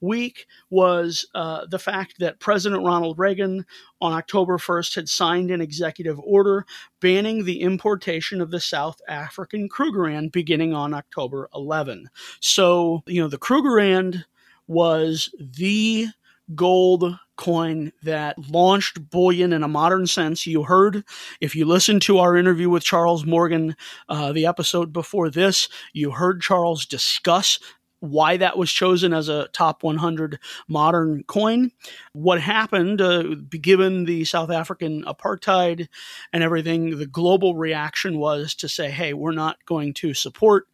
[0.00, 3.64] week was uh, the fact that President Ronald Reagan
[4.00, 6.66] on October 1st had signed an executive order
[7.00, 12.08] banning the importation of the South African Krugerrand beginning on October 11.
[12.40, 14.24] So, you know, the Krugerrand
[14.66, 16.08] was the
[16.54, 20.46] gold coin that launched bullion in a modern sense.
[20.46, 21.04] You heard,
[21.40, 23.76] if you listened to our interview with Charles Morgan,
[24.08, 27.58] uh, the episode before this, you heard Charles discuss
[28.04, 31.70] why that was chosen as a top 100 modern coin.
[32.12, 33.22] What happened, uh,
[33.60, 35.88] given the South African apartheid
[36.32, 40.66] and everything, the global reaction was to say, hey, we're not going to support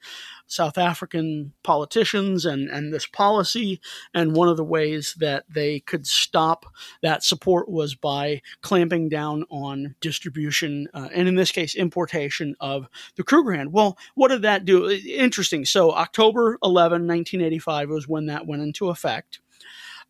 [0.51, 3.81] South African politicians and, and this policy.
[4.13, 6.67] And one of the ways that they could stop
[7.03, 12.89] that support was by clamping down on distribution, uh, and in this case, importation of
[13.17, 13.69] the Krugerrand.
[13.69, 14.91] Well, what did that do?
[14.91, 15.65] Interesting.
[15.65, 19.41] So, October 11, 1985 was when that went into effect.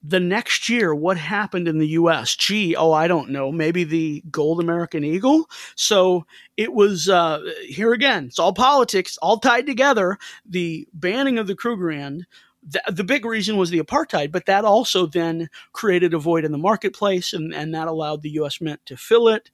[0.02, 2.34] The next year, what happened in the US?
[2.34, 3.52] Gee, oh, I don't know.
[3.52, 5.48] Maybe the gold American Eagle?
[5.74, 10.18] So it was, uh, here again, it's all politics, all tied together.
[10.48, 12.22] The banning of the Krugerrand
[12.62, 16.52] the, the big reason was the apartheid, but that also then created a void in
[16.52, 18.60] the marketplace, and, and that allowed the U.S.
[18.60, 19.50] Mint to fill it.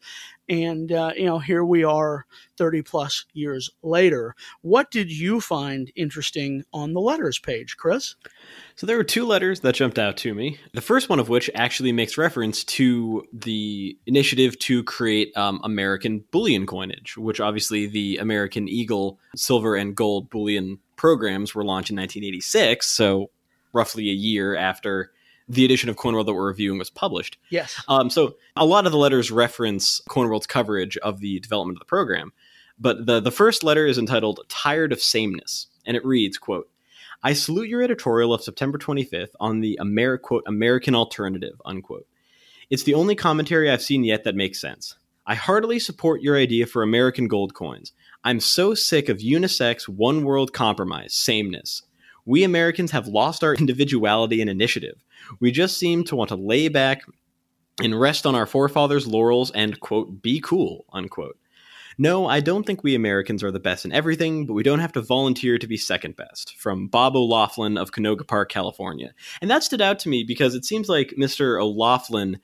[0.48, 4.35] And, uh, you know, here we are 30 plus years later.
[4.62, 8.14] What did you find interesting on the letters page, Chris?
[8.76, 10.59] So there were two letters that jumped out to me.
[10.72, 16.24] The first one of which actually makes reference to the initiative to create um, American
[16.30, 21.96] bullion coinage, which obviously the American Eagle silver and gold bullion programs were launched in
[21.96, 23.30] 1986, so
[23.72, 25.12] roughly a year after
[25.48, 27.38] the edition of Coinworld that we're reviewing was published.
[27.50, 27.80] Yes.
[27.88, 31.87] Um, so a lot of the letters reference Coinworld's coverage of the development of the
[31.87, 32.32] program,
[32.78, 36.68] but the the first letter is entitled "Tired of Sameness," and it reads, "quote
[37.22, 42.06] I salute your editorial of September 25th on the Ameri- quote American alternative unquote.
[42.70, 44.96] It's the only commentary I've seen yet that makes sense.
[45.26, 47.92] I heartily support your idea for American gold coins.
[48.22, 51.82] I'm so sick of unisex, one world compromise, sameness.
[52.26, 55.02] We Americans have lost our individuality and initiative.
[55.40, 57.02] We just seem to want to lay back
[57.82, 61.38] and rest on our forefathers' laurels and, quote, be cool, unquote.
[61.98, 64.92] No, I don't think we Americans are the best in everything, but we don't have
[64.92, 66.54] to volunteer to be second best.
[66.58, 69.14] From Bob O'Laughlin of Canoga Park, California.
[69.40, 71.60] And that stood out to me because it seems like Mr.
[71.60, 72.38] O'Laughlin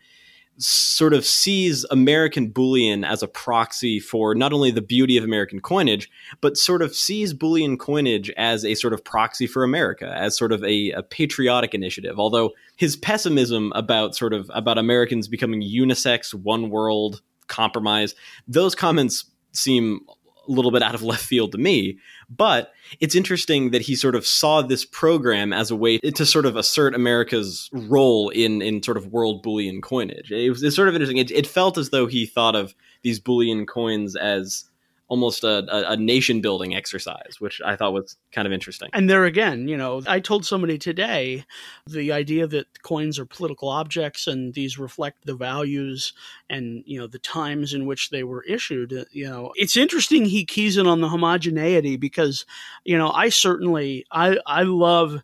[0.58, 5.60] sort of sees American bullion as a proxy for not only the beauty of American
[5.60, 6.10] coinage,
[6.40, 10.52] but sort of sees bullion coinage as a sort of proxy for America, as sort
[10.52, 12.18] of a, a, patriotic initiative.
[12.18, 18.14] Although his pessimism about sort of about Americans becoming unisex, one world compromise,
[18.46, 20.00] those comments seem
[20.48, 21.98] a little bit out of left field to me.
[22.28, 26.46] But it's interesting that he sort of saw this program as a way to sort
[26.46, 30.31] of assert America's role in in sort of world bullion coinage.
[30.31, 31.18] It was it's sort of interesting.
[31.18, 34.64] It, it felt as though he thought of these bullion coins as
[35.12, 38.88] almost a, a, nation building exercise, which I thought was kind of interesting.
[38.94, 41.44] And there again, you know, I told somebody today
[41.87, 46.14] the idea that coins are political objects and these reflect the values
[46.48, 48.94] and, you know, the times in which they were issued.
[48.94, 52.46] Uh, you know, it's interesting he keys in on the homogeneity because,
[52.85, 55.22] you know, I certainly, I, I love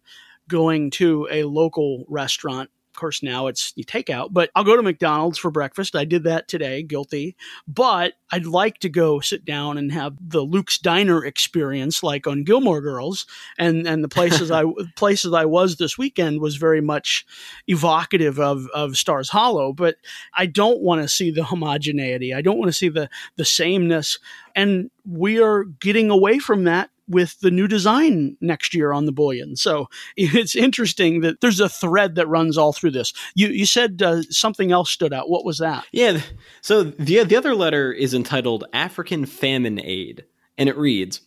[0.48, 4.82] going to a local restaurant course, now it's you take out, but I'll go to
[4.82, 5.96] McDonald's for breakfast.
[5.96, 7.37] I did that today, guilty.
[7.66, 12.44] But I'd like to go sit down and have the Luke's Diner experience, like on
[12.44, 13.26] Gilmore Girls,
[13.58, 14.64] and and the places I
[14.96, 17.26] places I was this weekend was very much
[17.66, 19.72] evocative of of Stars Hollow.
[19.72, 19.96] But
[20.34, 22.34] I don't want to see the homogeneity.
[22.34, 24.18] I don't want to see the the sameness,
[24.54, 29.12] and we are getting away from that with the new design next year on the
[29.12, 29.56] bullion.
[29.56, 33.12] So it's interesting that there's a thread that runs all through this.
[33.34, 35.30] You you said uh, something else stood out.
[35.30, 35.86] What was that?
[35.92, 36.20] Yeah.
[36.60, 40.24] So the the other letter is entitled African Famine Aid,
[40.56, 41.20] and it reads.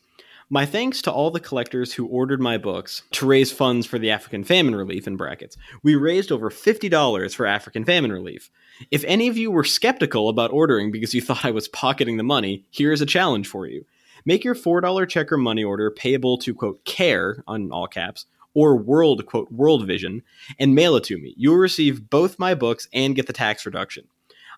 [0.54, 4.12] My thanks to all the collectors who ordered my books to raise funds for the
[4.12, 5.56] African famine relief in brackets.
[5.82, 8.52] We raised over $50 for African famine relief.
[8.92, 12.24] If any of you were skeptical about ordering because you thought I was pocketing the
[12.24, 13.86] money, here's a challenge for you.
[14.26, 18.76] Make your $4 check or money order payable to, quote, care, on all caps, or
[18.78, 20.24] world, quote, world vision,
[20.60, 21.34] and mail it to me.
[21.38, 24.08] You will receive both my books and get the tax reduction.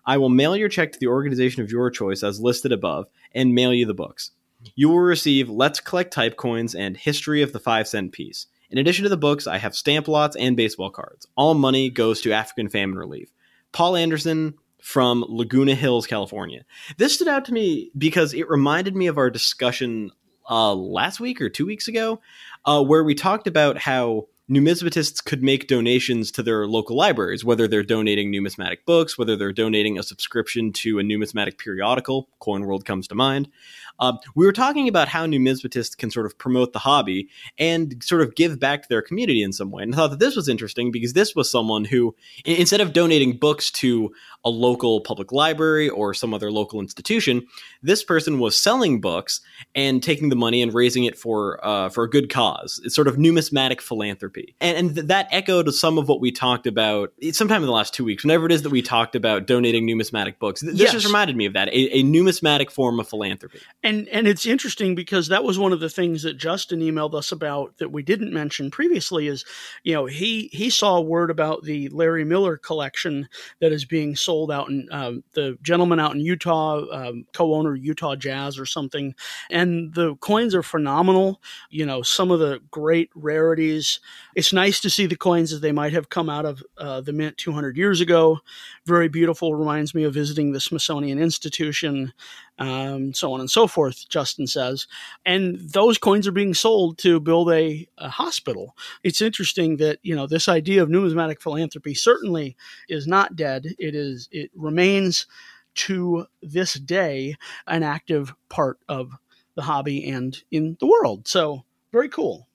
[0.06, 3.54] I will mail your check to the organization of your choice as listed above and
[3.54, 4.32] mail you the books.
[4.74, 8.46] You will receive Let's Collect Type Coins and History of the 5 Cent Piece.
[8.70, 11.26] In addition to the books, I have stamp lots and baseball cards.
[11.36, 13.30] All money goes to African famine relief.
[13.72, 16.62] Paul Anderson, from Laguna Hills, California.
[16.98, 20.10] This stood out to me because it reminded me of our discussion
[20.50, 22.20] uh, last week or two weeks ago,
[22.66, 27.66] uh, where we talked about how numismatists could make donations to their local libraries, whether
[27.66, 32.28] they're donating numismatic books, whether they're donating a subscription to a numismatic periodical.
[32.40, 33.48] Coin World comes to mind.
[33.98, 37.28] Uh, we were talking about how numismatists can sort of promote the hobby
[37.58, 39.82] and sort of give back to their community in some way.
[39.82, 43.36] And I thought that this was interesting because this was someone who, instead of donating
[43.36, 44.12] books to
[44.44, 47.46] a local public library or some other local institution,
[47.82, 49.40] this person was selling books
[49.74, 52.80] and taking the money and raising it for uh, for a good cause.
[52.84, 56.66] It's sort of numismatic philanthropy, and, and th- that echoed some of what we talked
[56.66, 58.24] about sometime in the last two weeks.
[58.24, 60.92] Whenever it is that we talked about donating numismatic books, th- this yes.
[60.92, 63.60] just reminded me of that a, a numismatic form of philanthropy.
[63.84, 67.30] And and it's interesting because that was one of the things that Justin emailed us
[67.32, 69.44] about that we didn't mention previously is,
[69.82, 73.28] you know, he he saw a word about the Larry Miller collection
[73.60, 78.16] that is being sold out in um, the gentleman out in Utah, um, co-owner Utah
[78.16, 79.14] Jazz or something,
[79.50, 81.42] and the coins are phenomenal.
[81.68, 84.00] You know, some of the great rarities.
[84.34, 87.12] It's nice to see the coins as they might have come out of uh, the
[87.12, 88.40] mint 200 years ago.
[88.86, 89.54] Very beautiful.
[89.54, 92.12] Reminds me of visiting the Smithsonian Institution
[92.58, 94.86] um, so on and so forth, Justin says.
[95.24, 98.76] And those coins are being sold to build a, a, hospital.
[99.02, 102.56] It's interesting that, you know, this idea of numismatic philanthropy certainly
[102.88, 103.66] is not dead.
[103.78, 105.26] It is, it remains
[105.74, 109.12] to this day an active part of
[109.56, 111.26] the hobby and in the world.
[111.26, 112.48] So very cool.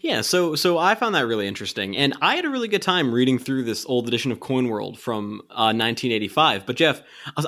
[0.00, 3.12] Yeah, so so I found that really interesting, and I had a really good time
[3.12, 6.66] reading through this old edition of Coin World from uh, 1985.
[6.66, 7.02] But Jeff,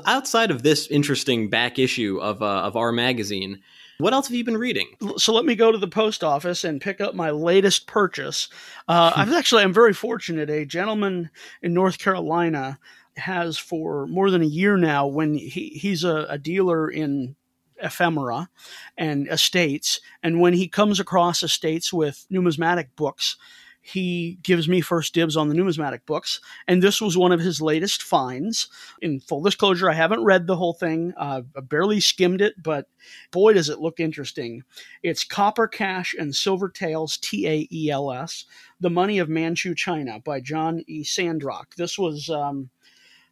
[0.07, 3.61] outside of this interesting back issue of uh, of our magazine,
[3.99, 4.89] what else have you been reading?
[5.17, 8.49] So let me go to the post office and pick up my latest purchase.
[8.89, 10.49] Uh, I've actually I'm very fortunate.
[10.51, 11.31] A gentleman
[11.63, 12.79] in North Carolina
[13.17, 17.37] has for more than a year now when he, he's a, a dealer in
[17.83, 18.49] ephemera
[18.97, 20.01] and estates.
[20.23, 23.37] And when he comes across estates with numismatic books,
[23.83, 26.41] he gives me first dibs on the numismatic books.
[26.69, 28.69] And this was one of his latest finds.
[29.01, 32.87] In full disclosure, I haven't read the whole thing, uh, I barely skimmed it, but
[33.31, 34.65] boy, does it look interesting.
[35.03, 38.45] It's Copper Cash and Silver Taels, T A E L S,
[38.81, 41.03] The Money of Manchu China by John E.
[41.03, 41.75] Sandrock.
[41.77, 42.29] This was.
[42.29, 42.71] Um,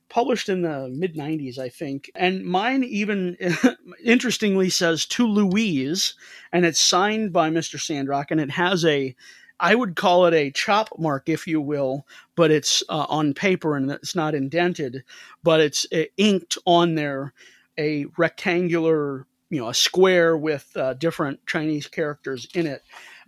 [0.09, 2.11] published in the mid 90s, I think.
[2.15, 3.37] And mine even
[4.05, 6.15] interestingly says to Louise,
[6.53, 7.81] and it's signed by Mr.
[7.81, 9.15] Sandrock, and it has a
[9.61, 12.07] I would call it a chop mark, if you will,
[12.37, 15.03] but it's uh, on paper and it's not indented,
[15.43, 17.33] but it's uh, inked on there
[17.77, 22.83] a rectangular, you know, a square with uh, different Chinese characters in it.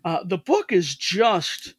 [0.04, 1.74] Uh, the book is just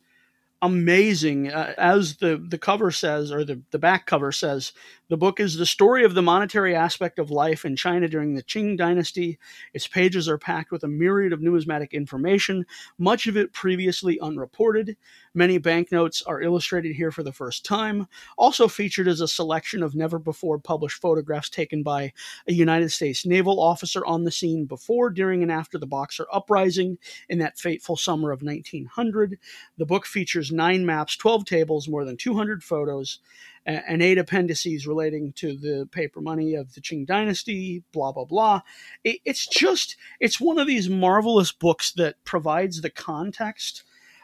[0.61, 1.49] amazing.
[1.51, 4.73] Uh, as the, the cover says, or the, the back cover says,
[5.11, 8.41] the book is the story of the monetary aspect of life in China during the
[8.41, 9.37] Qing dynasty.
[9.73, 12.65] Its pages are packed with a myriad of numismatic information,
[12.97, 14.95] much of it previously unreported.
[15.33, 18.07] Many banknotes are illustrated here for the first time.
[18.37, 22.13] Also featured is a selection of never before published photographs taken by
[22.47, 26.97] a United States naval officer on the scene before, during, and after the Boxer Uprising
[27.27, 29.37] in that fateful summer of 1900.
[29.77, 33.19] The book features nine maps, 12 tables, more than 200 photos
[33.65, 38.61] and eight appendices relating to the paper money of the Qing dynasty, blah, blah, blah.
[39.03, 43.83] it's just, it's one of these marvelous books that provides the context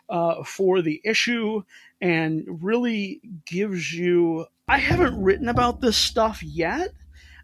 [0.09, 1.63] uh, for the issue
[2.01, 4.45] and really gives you.
[4.67, 6.89] I haven't written about this stuff yet,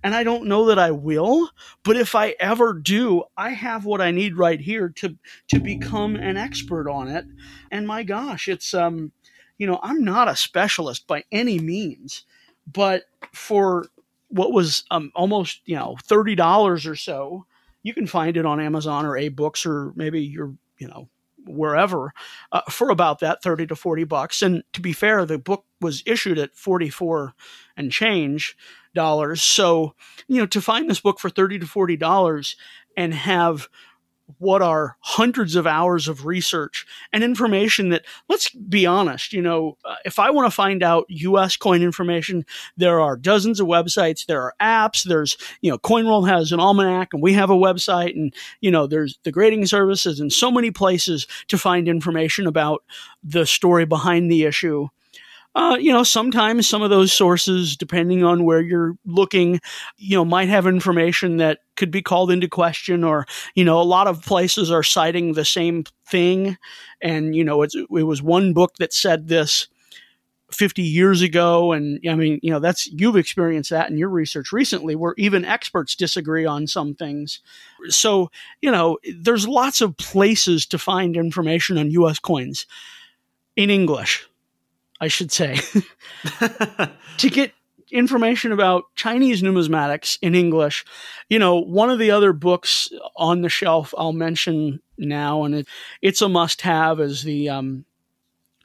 [0.04, 1.50] and I don't know that I will,
[1.84, 5.18] but if I ever do, I have what I need right here to
[5.50, 7.26] to become an expert on it.
[7.72, 9.14] And my gosh, it's um
[9.58, 12.26] you know, I'm not a specialist by any means,
[12.72, 13.88] but for
[14.30, 17.46] what was um, almost, you know, $30 or so,
[17.84, 21.10] you can find it on Amazon or AbeBooks or maybe your, you know,
[21.46, 22.14] wherever
[22.52, 24.42] uh, for about that 30 to 40 bucks.
[24.42, 27.34] And to be fair, the book was issued at 44
[27.76, 28.56] and change
[28.96, 29.42] dollars.
[29.42, 29.96] So,
[30.28, 32.56] you know, to find this book for 30 to 40 dollars
[32.96, 33.68] and have
[34.40, 39.78] what are hundreds of hours of research and information that let's be honest you know
[39.86, 42.46] uh, if i want to find out us coin information
[42.78, 46.60] there are dozens of websites there are apps there's you know Coin World has an
[46.60, 50.50] almanac and we have a website and you know there's the grading services and so
[50.50, 52.84] many places to find information about
[53.24, 54.88] the story behind the issue
[55.56, 59.60] uh, you know, sometimes some of those sources, depending on where you're looking,
[59.98, 63.84] you know, might have information that could be called into question, or you know, a
[63.84, 66.58] lot of places are citing the same thing,
[67.02, 69.68] and you know, it was one book that said this.
[70.52, 71.72] 50 years ago.
[71.72, 75.44] And i mean you know that's you've experienced that in your research recently where even
[75.44, 77.40] experts disagree on some things.
[77.90, 78.30] So
[78.62, 82.68] you know there's lots of places to find information on us coins
[83.56, 84.28] in english
[85.04, 85.60] I should say,
[87.18, 87.52] to get
[87.92, 90.86] information about Chinese numismatics in English.
[91.28, 95.68] You know, one of the other books on the shelf I'll mention now, and it,
[96.02, 97.50] it's a must have, is the.
[97.50, 97.84] Um,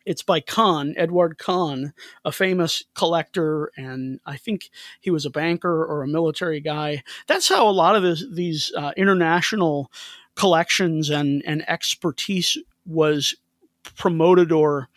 [0.06, 1.92] it's by Kann, Edward Kann,
[2.24, 4.70] a famous collector, and I think
[5.00, 7.02] he was a banker or a military guy.
[7.26, 9.90] That's how a lot of this, these uh, international
[10.34, 13.34] collections and, and expertise was
[13.96, 14.88] promoted or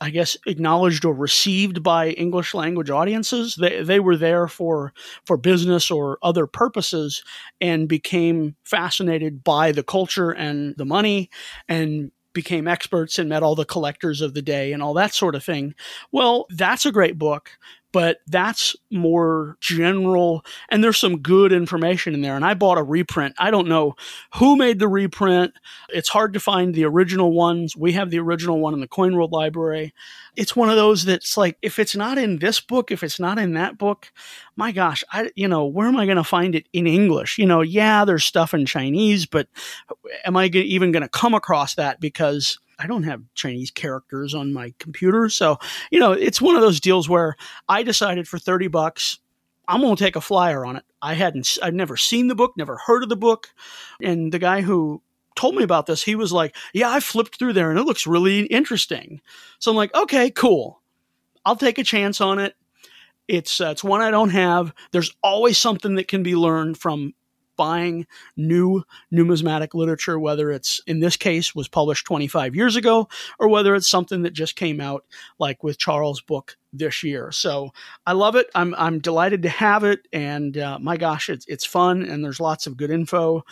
[0.00, 3.56] I guess acknowledged or received by English language audiences.
[3.56, 4.92] They they were there for
[5.26, 7.22] for business or other purposes
[7.60, 11.28] and became fascinated by the culture and the money
[11.68, 15.34] and became experts and met all the collectors of the day and all that sort
[15.34, 15.74] of thing.
[16.12, 17.50] Well, that's a great book
[17.92, 22.82] but that's more general and there's some good information in there and i bought a
[22.82, 23.34] reprint.
[23.38, 23.94] I don't know
[24.34, 25.52] who made the reprint.
[25.88, 27.76] It's hard to find the original ones.
[27.76, 29.94] We have the original one in the coin world library.
[30.36, 33.38] It's one of those that's like if it's not in this book if it's not
[33.38, 34.12] in that book
[34.56, 37.38] my gosh i you know where am i going to find it in english?
[37.38, 39.48] You know yeah there's stuff in chinese but
[40.24, 44.54] am i even going to come across that because I don't have Chinese characters on
[44.54, 45.28] my computer.
[45.28, 45.58] So,
[45.90, 47.36] you know, it's one of those deals where
[47.68, 49.18] I decided for 30 bucks,
[49.68, 50.84] I'm going to take a flyer on it.
[51.02, 53.50] I hadn't, I'd never seen the book, never heard of the book.
[54.02, 55.02] And the guy who
[55.36, 58.06] told me about this, he was like, Yeah, I flipped through there and it looks
[58.06, 59.20] really interesting.
[59.58, 60.80] So I'm like, Okay, cool.
[61.44, 62.54] I'll take a chance on it.
[63.28, 64.74] It's, uh, it's one I don't have.
[64.90, 67.14] There's always something that can be learned from
[67.60, 68.06] buying
[68.38, 73.06] new numismatic literature, whether it's in this case was published 25 years ago,
[73.38, 75.04] or whether it's something that just came out
[75.38, 77.30] like with Charles' book this year.
[77.32, 77.68] So
[78.06, 78.46] I love it.
[78.54, 82.40] I'm I'm delighted to have it, and uh, my gosh, it's it's fun, and there's
[82.40, 83.44] lots of good info.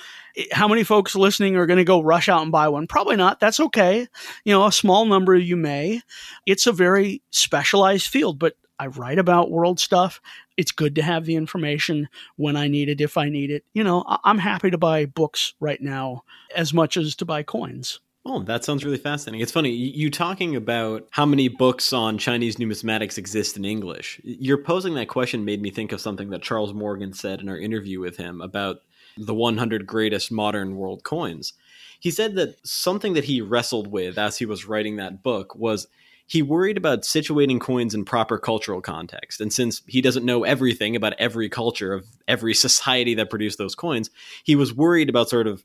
[0.53, 2.87] How many folks listening are going to go rush out and buy one?
[2.87, 3.41] Probably not.
[3.41, 4.07] That's okay.
[4.47, 6.01] You know, a small number you may.
[6.47, 10.21] It's a very specialized field, but I write about world stuff.
[10.59, 13.65] It's good to have the information when I need it, if I need it.
[13.73, 18.01] You know, I'm happy to buy books right now as much as to buy coins.
[18.27, 19.41] Oh, that sounds really fascinating.
[19.41, 24.21] It's funny, you talking about how many books on Chinese numismatics exist in English.
[24.25, 27.57] You're posing that question made me think of something that Charles Morgan said in our
[27.57, 28.81] interview with him about
[29.17, 31.53] the 100 greatest modern world coins.
[32.01, 35.87] He said that something that he wrestled with as he was writing that book was
[36.29, 39.41] he worried about situating coins in proper cultural context.
[39.41, 43.74] And since he doesn't know everything about every culture of every society that produced those
[43.74, 44.11] coins,
[44.45, 45.64] he was worried about sort of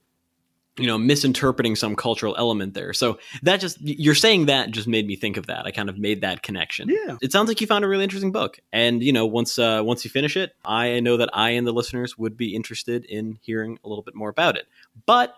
[0.78, 2.93] you know misinterpreting some cultural element there.
[2.93, 5.68] So that just you're saying that just made me think of that.
[5.68, 6.89] I kind of made that connection.
[6.89, 7.18] Yeah.
[7.22, 8.59] It sounds like you found a really interesting book.
[8.72, 11.74] And you know once uh once you finish it i know that i and the
[11.74, 14.66] listeners would be interested in hearing a little bit more about it.
[15.05, 15.36] But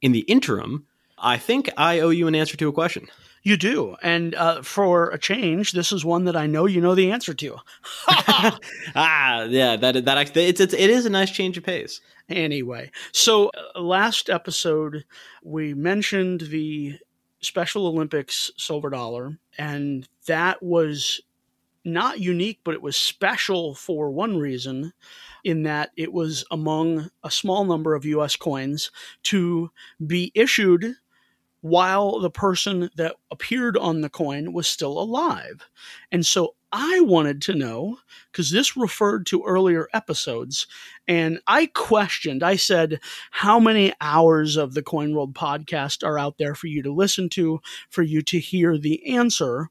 [0.00, 0.86] in the interim
[1.18, 3.08] i think i owe you an answer to a question
[3.48, 3.96] you do.
[4.02, 7.34] And uh, for a change, this is one that I know you know the answer
[7.34, 7.56] to.
[8.08, 12.00] ah, yeah, that that it's, it's it is a nice change of pace.
[12.28, 15.04] Anyway, so uh, last episode
[15.42, 16.98] we mentioned the
[17.40, 21.20] Special Olympics silver dollar, and that was
[21.84, 24.92] not unique, but it was special for one reason
[25.44, 28.90] in that it was among a small number of US coins
[29.22, 29.70] to
[30.04, 30.96] be issued
[31.60, 35.68] while the person that appeared on the coin was still alive.
[36.12, 37.98] And so I wanted to know,
[38.30, 40.66] because this referred to earlier episodes,
[41.06, 43.00] and I questioned, I said,
[43.30, 47.30] how many hours of the Coin World podcast are out there for you to listen
[47.30, 49.70] to, for you to hear the answer?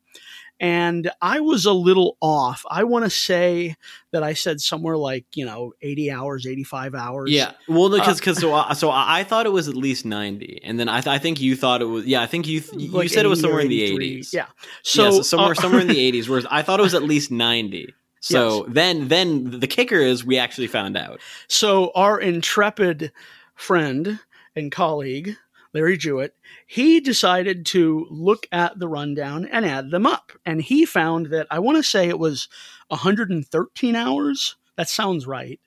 [0.60, 2.66] And I was a little off.
[2.70, 3.76] I want to say
[4.12, 7.32] that I said somewhere like you know eighty hours, eighty five hours.
[7.32, 10.80] Yeah, well, because because uh, so so I thought it was at least ninety, and
[10.80, 13.08] then I th- I think you thought it was yeah I think you th- you
[13.08, 14.34] said it was somewhere in the eighties.
[14.34, 14.48] Yeah,
[14.82, 16.28] so, yeah, so somewhere uh, somewhere in the eighties.
[16.28, 17.94] Whereas I thought it was at least ninety.
[18.20, 18.74] So yes.
[18.74, 21.20] then then the kicker is we actually found out.
[21.48, 23.12] So our intrepid
[23.56, 24.20] friend
[24.56, 25.36] and colleague
[25.78, 30.32] Larry Jewett, he decided to look at the rundown and add them up.
[30.44, 32.50] And he found that I want to say it was
[32.88, 34.56] 113 hours.
[34.76, 35.60] That sounds right.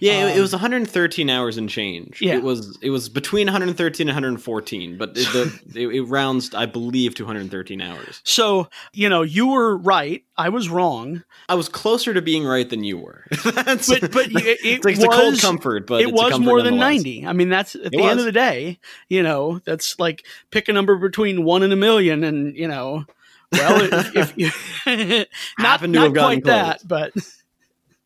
[0.00, 2.20] Yeah, um, it was 113 hours and change.
[2.20, 2.36] Yeah.
[2.36, 6.66] It was it was between 113 and 114, but it, the, it, it, rounds, I
[6.66, 8.20] believe, to 113 hours.
[8.24, 10.22] So you know, you were right.
[10.36, 11.22] I was wrong.
[11.48, 13.24] I was closer to being right than you were.
[13.44, 17.26] but but it, it it's, was, a cold comfort, but it was more than 90.
[17.26, 18.10] I mean, that's at the was.
[18.10, 18.78] end of the day.
[19.08, 23.04] You know, that's like pick a number between one and a million, and you know,
[23.52, 25.24] well, if, if you
[25.58, 26.54] not, not quite close.
[26.54, 27.12] that, but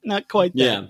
[0.03, 0.59] not quite that.
[0.59, 0.87] Yeah.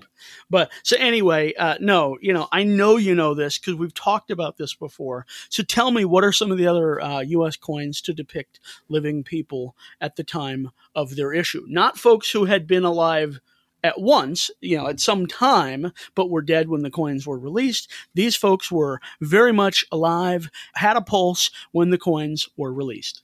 [0.49, 4.31] But so anyway, uh, no, you know, I know you know this because we've talked
[4.31, 5.25] about this before.
[5.49, 7.55] So tell me, what are some of the other uh, U.S.
[7.55, 8.59] coins to depict
[8.89, 11.65] living people at the time of their issue?
[11.67, 13.39] Not folks who had been alive
[13.83, 17.89] at once, you know, at some time, but were dead when the coins were released.
[18.13, 23.23] These folks were very much alive, had a pulse when the coins were released.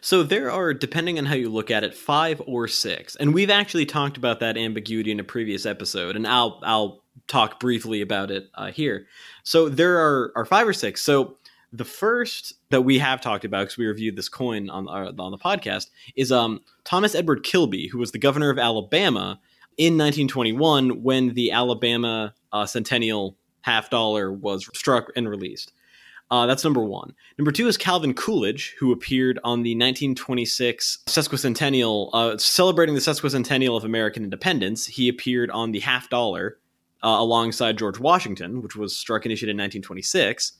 [0.00, 3.50] So there are, depending on how you look at it, five or six, and we've
[3.50, 8.30] actually talked about that ambiguity in a previous episode, and I'll I'll talk briefly about
[8.30, 9.06] it uh, here.
[9.42, 11.02] So there are are five or six.
[11.02, 11.36] So
[11.72, 15.30] The first that we have talked about because we reviewed this coin on our, on
[15.30, 19.38] the podcast is um, Thomas Edward Kilby, who was the governor of Alabama
[19.76, 25.72] in 1921 when the Alabama uh, centennial half dollar was struck and released.
[26.30, 27.12] Uh, that's number one.
[27.38, 33.76] Number two is Calvin Coolidge, who appeared on the 1926 sesquicentennial, uh, celebrating the sesquicentennial
[33.76, 34.86] of American independence.
[34.86, 36.58] He appeared on the half dollar
[37.02, 40.52] uh, alongside George Washington, which was struck and issued in 1926.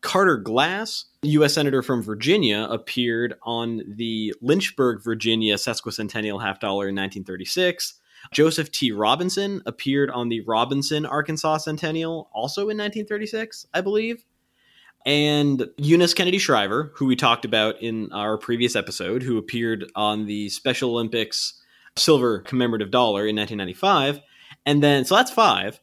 [0.00, 1.54] Carter Glass, U.S.
[1.54, 8.00] Senator from Virginia, appeared on the Lynchburg, Virginia sesquicentennial half dollar in 1936.
[8.32, 8.92] Joseph T.
[8.92, 14.24] Robinson appeared on the Robinson, Arkansas centennial, also in 1936, I believe
[15.04, 20.26] and Eunice Kennedy Shriver, who we talked about in our previous episode, who appeared on
[20.26, 21.60] the Special Olympics
[21.96, 24.20] silver commemorative dollar in 1995.
[24.64, 25.80] And then, so that's five.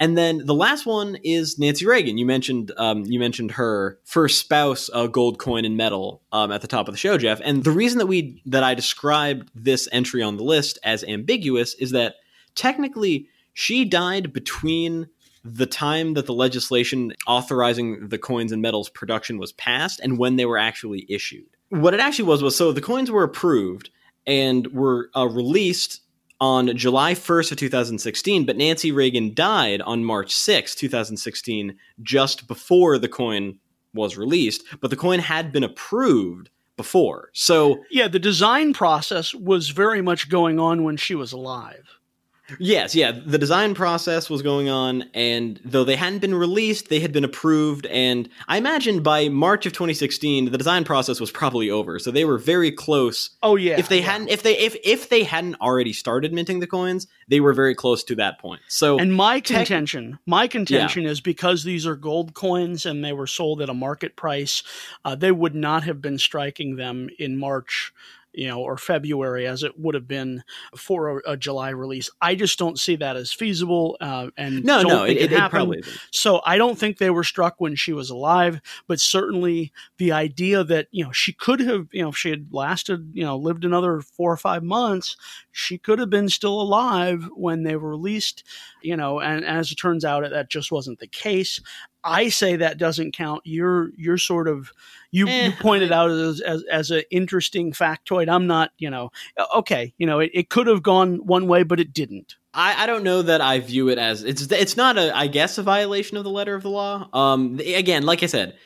[0.00, 2.18] And then the last one is Nancy Reagan.
[2.18, 6.62] You mentioned um, you mentioned her first spouse, uh, gold coin and medal, um, at
[6.62, 7.40] the top of the show, Jeff.
[7.44, 11.74] And the reason that we that I described this entry on the list as ambiguous
[11.74, 12.16] is that
[12.56, 15.08] technically she died between
[15.44, 20.36] the time that the legislation authorizing the coins and medals production was passed and when
[20.36, 21.46] they were actually issued.
[21.68, 23.90] What it actually was was so the coins were approved
[24.26, 26.00] and were uh, released
[26.40, 32.98] on July 1st of 2016, but Nancy Reagan died on March 6, 2016, just before
[32.98, 33.58] the coin
[33.92, 37.30] was released, but the coin had been approved before.
[37.34, 41.98] So Yeah, the design process was very much going on when she was alive.
[42.58, 43.10] Yes, yeah.
[43.10, 47.24] The design process was going on, and though they hadn't been released, they had been
[47.24, 47.86] approved.
[47.86, 51.98] And I imagine by March of 2016, the design process was probably over.
[51.98, 53.30] So they were very close.
[53.42, 53.78] Oh yeah.
[53.78, 54.12] If they yeah.
[54.12, 57.74] hadn't, if they if if they hadn't already started minting the coins, they were very
[57.74, 58.60] close to that point.
[58.68, 63.14] So and my tech- contention, my contention is because these are gold coins and they
[63.14, 64.62] were sold at a market price,
[65.04, 67.92] uh, they would not have been striking them in March
[68.34, 70.42] you know, or February as it would have been
[70.76, 72.10] for a, a July release.
[72.20, 73.96] I just don't see that as feasible.
[74.00, 75.98] Uh, and no, don't no, think it, it, it, probably isn't.
[76.10, 80.64] So I don't think they were struck when she was alive, but certainly the idea
[80.64, 83.64] that, you know, she could have, you know, if she had lasted, you know, lived
[83.64, 85.16] another four or five months,
[85.52, 88.44] she could have been still alive when they were released,
[88.82, 91.60] you know, and as it turns out, that just wasn't the case.
[92.04, 93.42] I say that doesn't count.
[93.44, 94.72] You're you're sort of
[95.10, 98.28] you, Eh, you pointed out as as, as an interesting factoid.
[98.28, 99.10] I'm not, you know,
[99.56, 102.36] okay, you know, it, it could have gone one way, but it didn't.
[102.52, 105.58] I, I don't know that I view it as it's it's not a I guess
[105.58, 107.08] a violation of the letter of the law.
[107.12, 108.56] Um, again, like I said,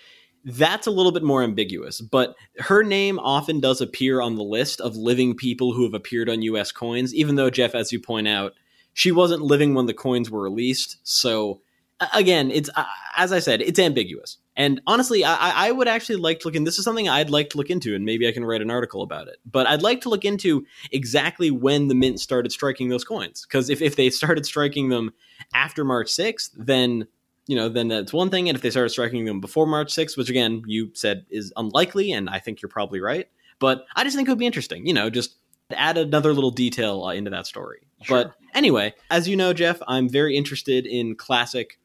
[0.45, 2.01] that's a little bit more ambiguous.
[2.01, 6.29] But her name often does appear on the list of living people who have appeared
[6.29, 6.73] on U.S.
[6.73, 8.55] coins, even though Jeff, as you point out,
[8.95, 10.99] she wasn't living when the coins were released.
[11.03, 11.68] So a-
[12.15, 12.85] again, it's uh,
[13.17, 14.39] as I said, it's ambiguous.
[14.57, 16.65] And honestly, I, I- would actually like to look in.
[16.65, 19.03] This is something I'd like to look into, and maybe I can write an article
[19.03, 19.37] about it.
[19.51, 23.71] But I'd like to look into exactly when the mint started striking those coins, because
[23.71, 25.13] if if they started striking them
[25.55, 27.07] after March sixth, then
[27.47, 28.49] you know then that's one thing.
[28.49, 32.13] And if they started striking them before March sixth, which again you said is unlikely,
[32.13, 33.29] and I think you're probably right.
[33.61, 35.37] But I just think it would be interesting, you know, just
[35.71, 37.81] add another little detail uh, into that story.
[38.03, 38.25] Sure.
[38.25, 41.79] But anyway, as you know, Jeff, I'm very interested in classic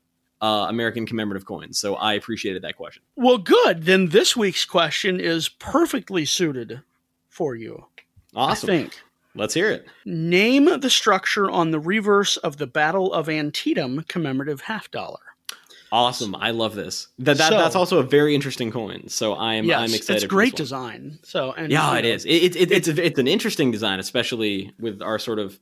[0.44, 3.02] uh, American commemorative coins, so I appreciated that question.
[3.16, 3.84] Well, good.
[3.86, 6.82] Then this week's question is perfectly suited
[7.30, 7.86] for you.
[8.36, 8.70] Awesome.
[8.70, 9.00] I think.
[9.36, 9.88] Let's hear it.
[10.06, 15.20] Name the structure on the reverse of the Battle of Antietam commemorative half dollar.
[15.91, 16.36] Awesome.
[16.36, 17.08] I love this.
[17.20, 19.08] That, that So- that's also a very interesting coin.
[19.10, 20.16] So I'm yes, I'm excited.
[20.16, 21.20] it's for great this design.
[21.24, 22.26] So and Yeah, you it know, is.
[22.26, 25.60] It, it, it, it's it's an interesting design, especially with our sort of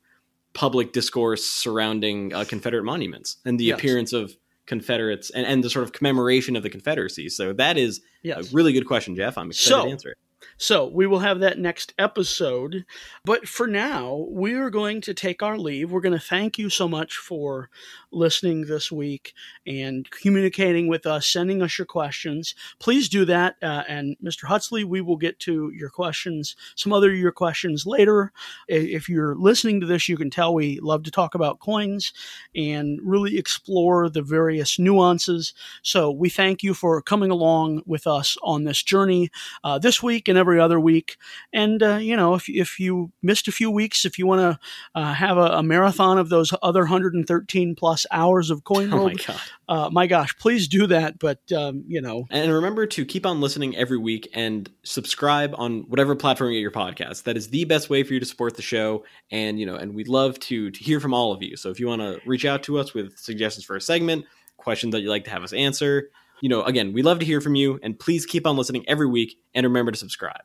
[0.54, 3.80] public discourse surrounding uh, Confederate monuments and the Yes.
[3.80, 4.36] appearance of
[4.68, 7.30] Confederates and, and the sort of commemoration of the Confederacy.
[7.30, 8.52] So that is Yes.
[8.52, 9.38] a really good question, Jeff.
[9.38, 10.18] I'm excited So- to answer it.
[10.62, 12.86] So we will have that next episode.
[13.26, 15.92] But for now, we are going to take our leave.
[15.92, 17.72] We're going to thank you so much for
[18.12, 19.34] listening this week
[19.66, 22.54] and communicating with us, sending us your questions.
[22.80, 23.56] Please do that.
[23.64, 24.44] Uh, and Mr.
[24.44, 28.32] Hutsley, we will get to your questions, some other your questions later.
[28.68, 32.14] If you're listening to this, you can tell we love to talk about coins
[32.56, 35.56] and really explore the various nuances.
[35.82, 39.32] So we thank you for coming along with us on this journey
[39.64, 41.18] uh, this week and every other week.
[41.54, 44.60] And uh, you know, if if you missed a few weeks, if you want to
[45.00, 49.14] uh, have a, a marathon of those other 113 plus hours of Coin Oh my
[49.14, 49.42] god!
[49.70, 51.20] uh, my gosh, please do that.
[51.20, 55.82] But um, you know, And remember to keep on listening every week and subscribe on
[55.88, 57.24] whatever platform you get your podcast.
[57.24, 59.04] That is the best way for you to support the show.
[59.32, 61.56] And you know, and we'd love to to hear from all of you.
[61.56, 64.26] So if you want to reach out to us with suggestions for a segment,
[64.58, 66.10] questions that you'd like to have us answer,
[66.42, 69.08] you know, again, we love to hear from you, and please keep on listening every
[69.08, 70.44] week, and remember to subscribe.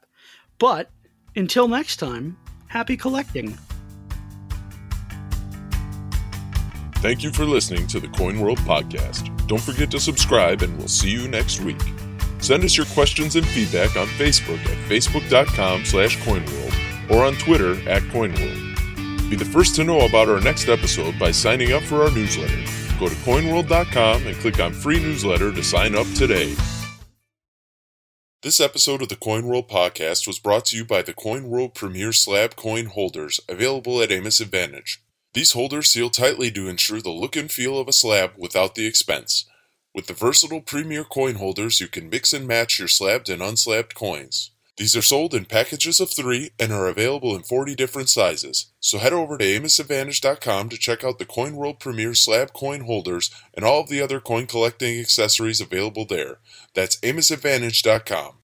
[0.58, 0.90] But
[1.34, 2.36] until next time,
[2.68, 3.58] happy collecting.
[6.96, 9.46] Thank you for listening to the Coin World podcast.
[9.46, 11.80] Don't forget to subscribe, and we'll see you next week.
[12.40, 17.72] Send us your questions and feedback on Facebook at facebook.com slash coinworld or on Twitter
[17.88, 19.30] at coinworld.
[19.30, 22.85] Be the first to know about our next episode by signing up for our newsletter.
[22.98, 26.54] Go to coinworld.com and click on free newsletter to sign up today.
[28.42, 31.74] This episode of the Coin World podcast was brought to you by the Coin World
[31.74, 35.02] Premier Slab coin holders available at Amos Advantage.
[35.34, 38.86] These holders seal tightly to ensure the look and feel of a slab without the
[38.86, 39.46] expense.
[39.94, 43.94] With the versatile Premier coin holders, you can mix and match your slabbed and unslabbed
[43.94, 44.52] coins.
[44.76, 48.66] These are sold in packages of three and are available in 40 different sizes.
[48.78, 53.30] So head over to AmosAdvantage.com to check out the Coin World Premier Slab coin holders
[53.54, 56.40] and all of the other coin collecting accessories available there.
[56.74, 58.32] That's AmosAdvantage.com.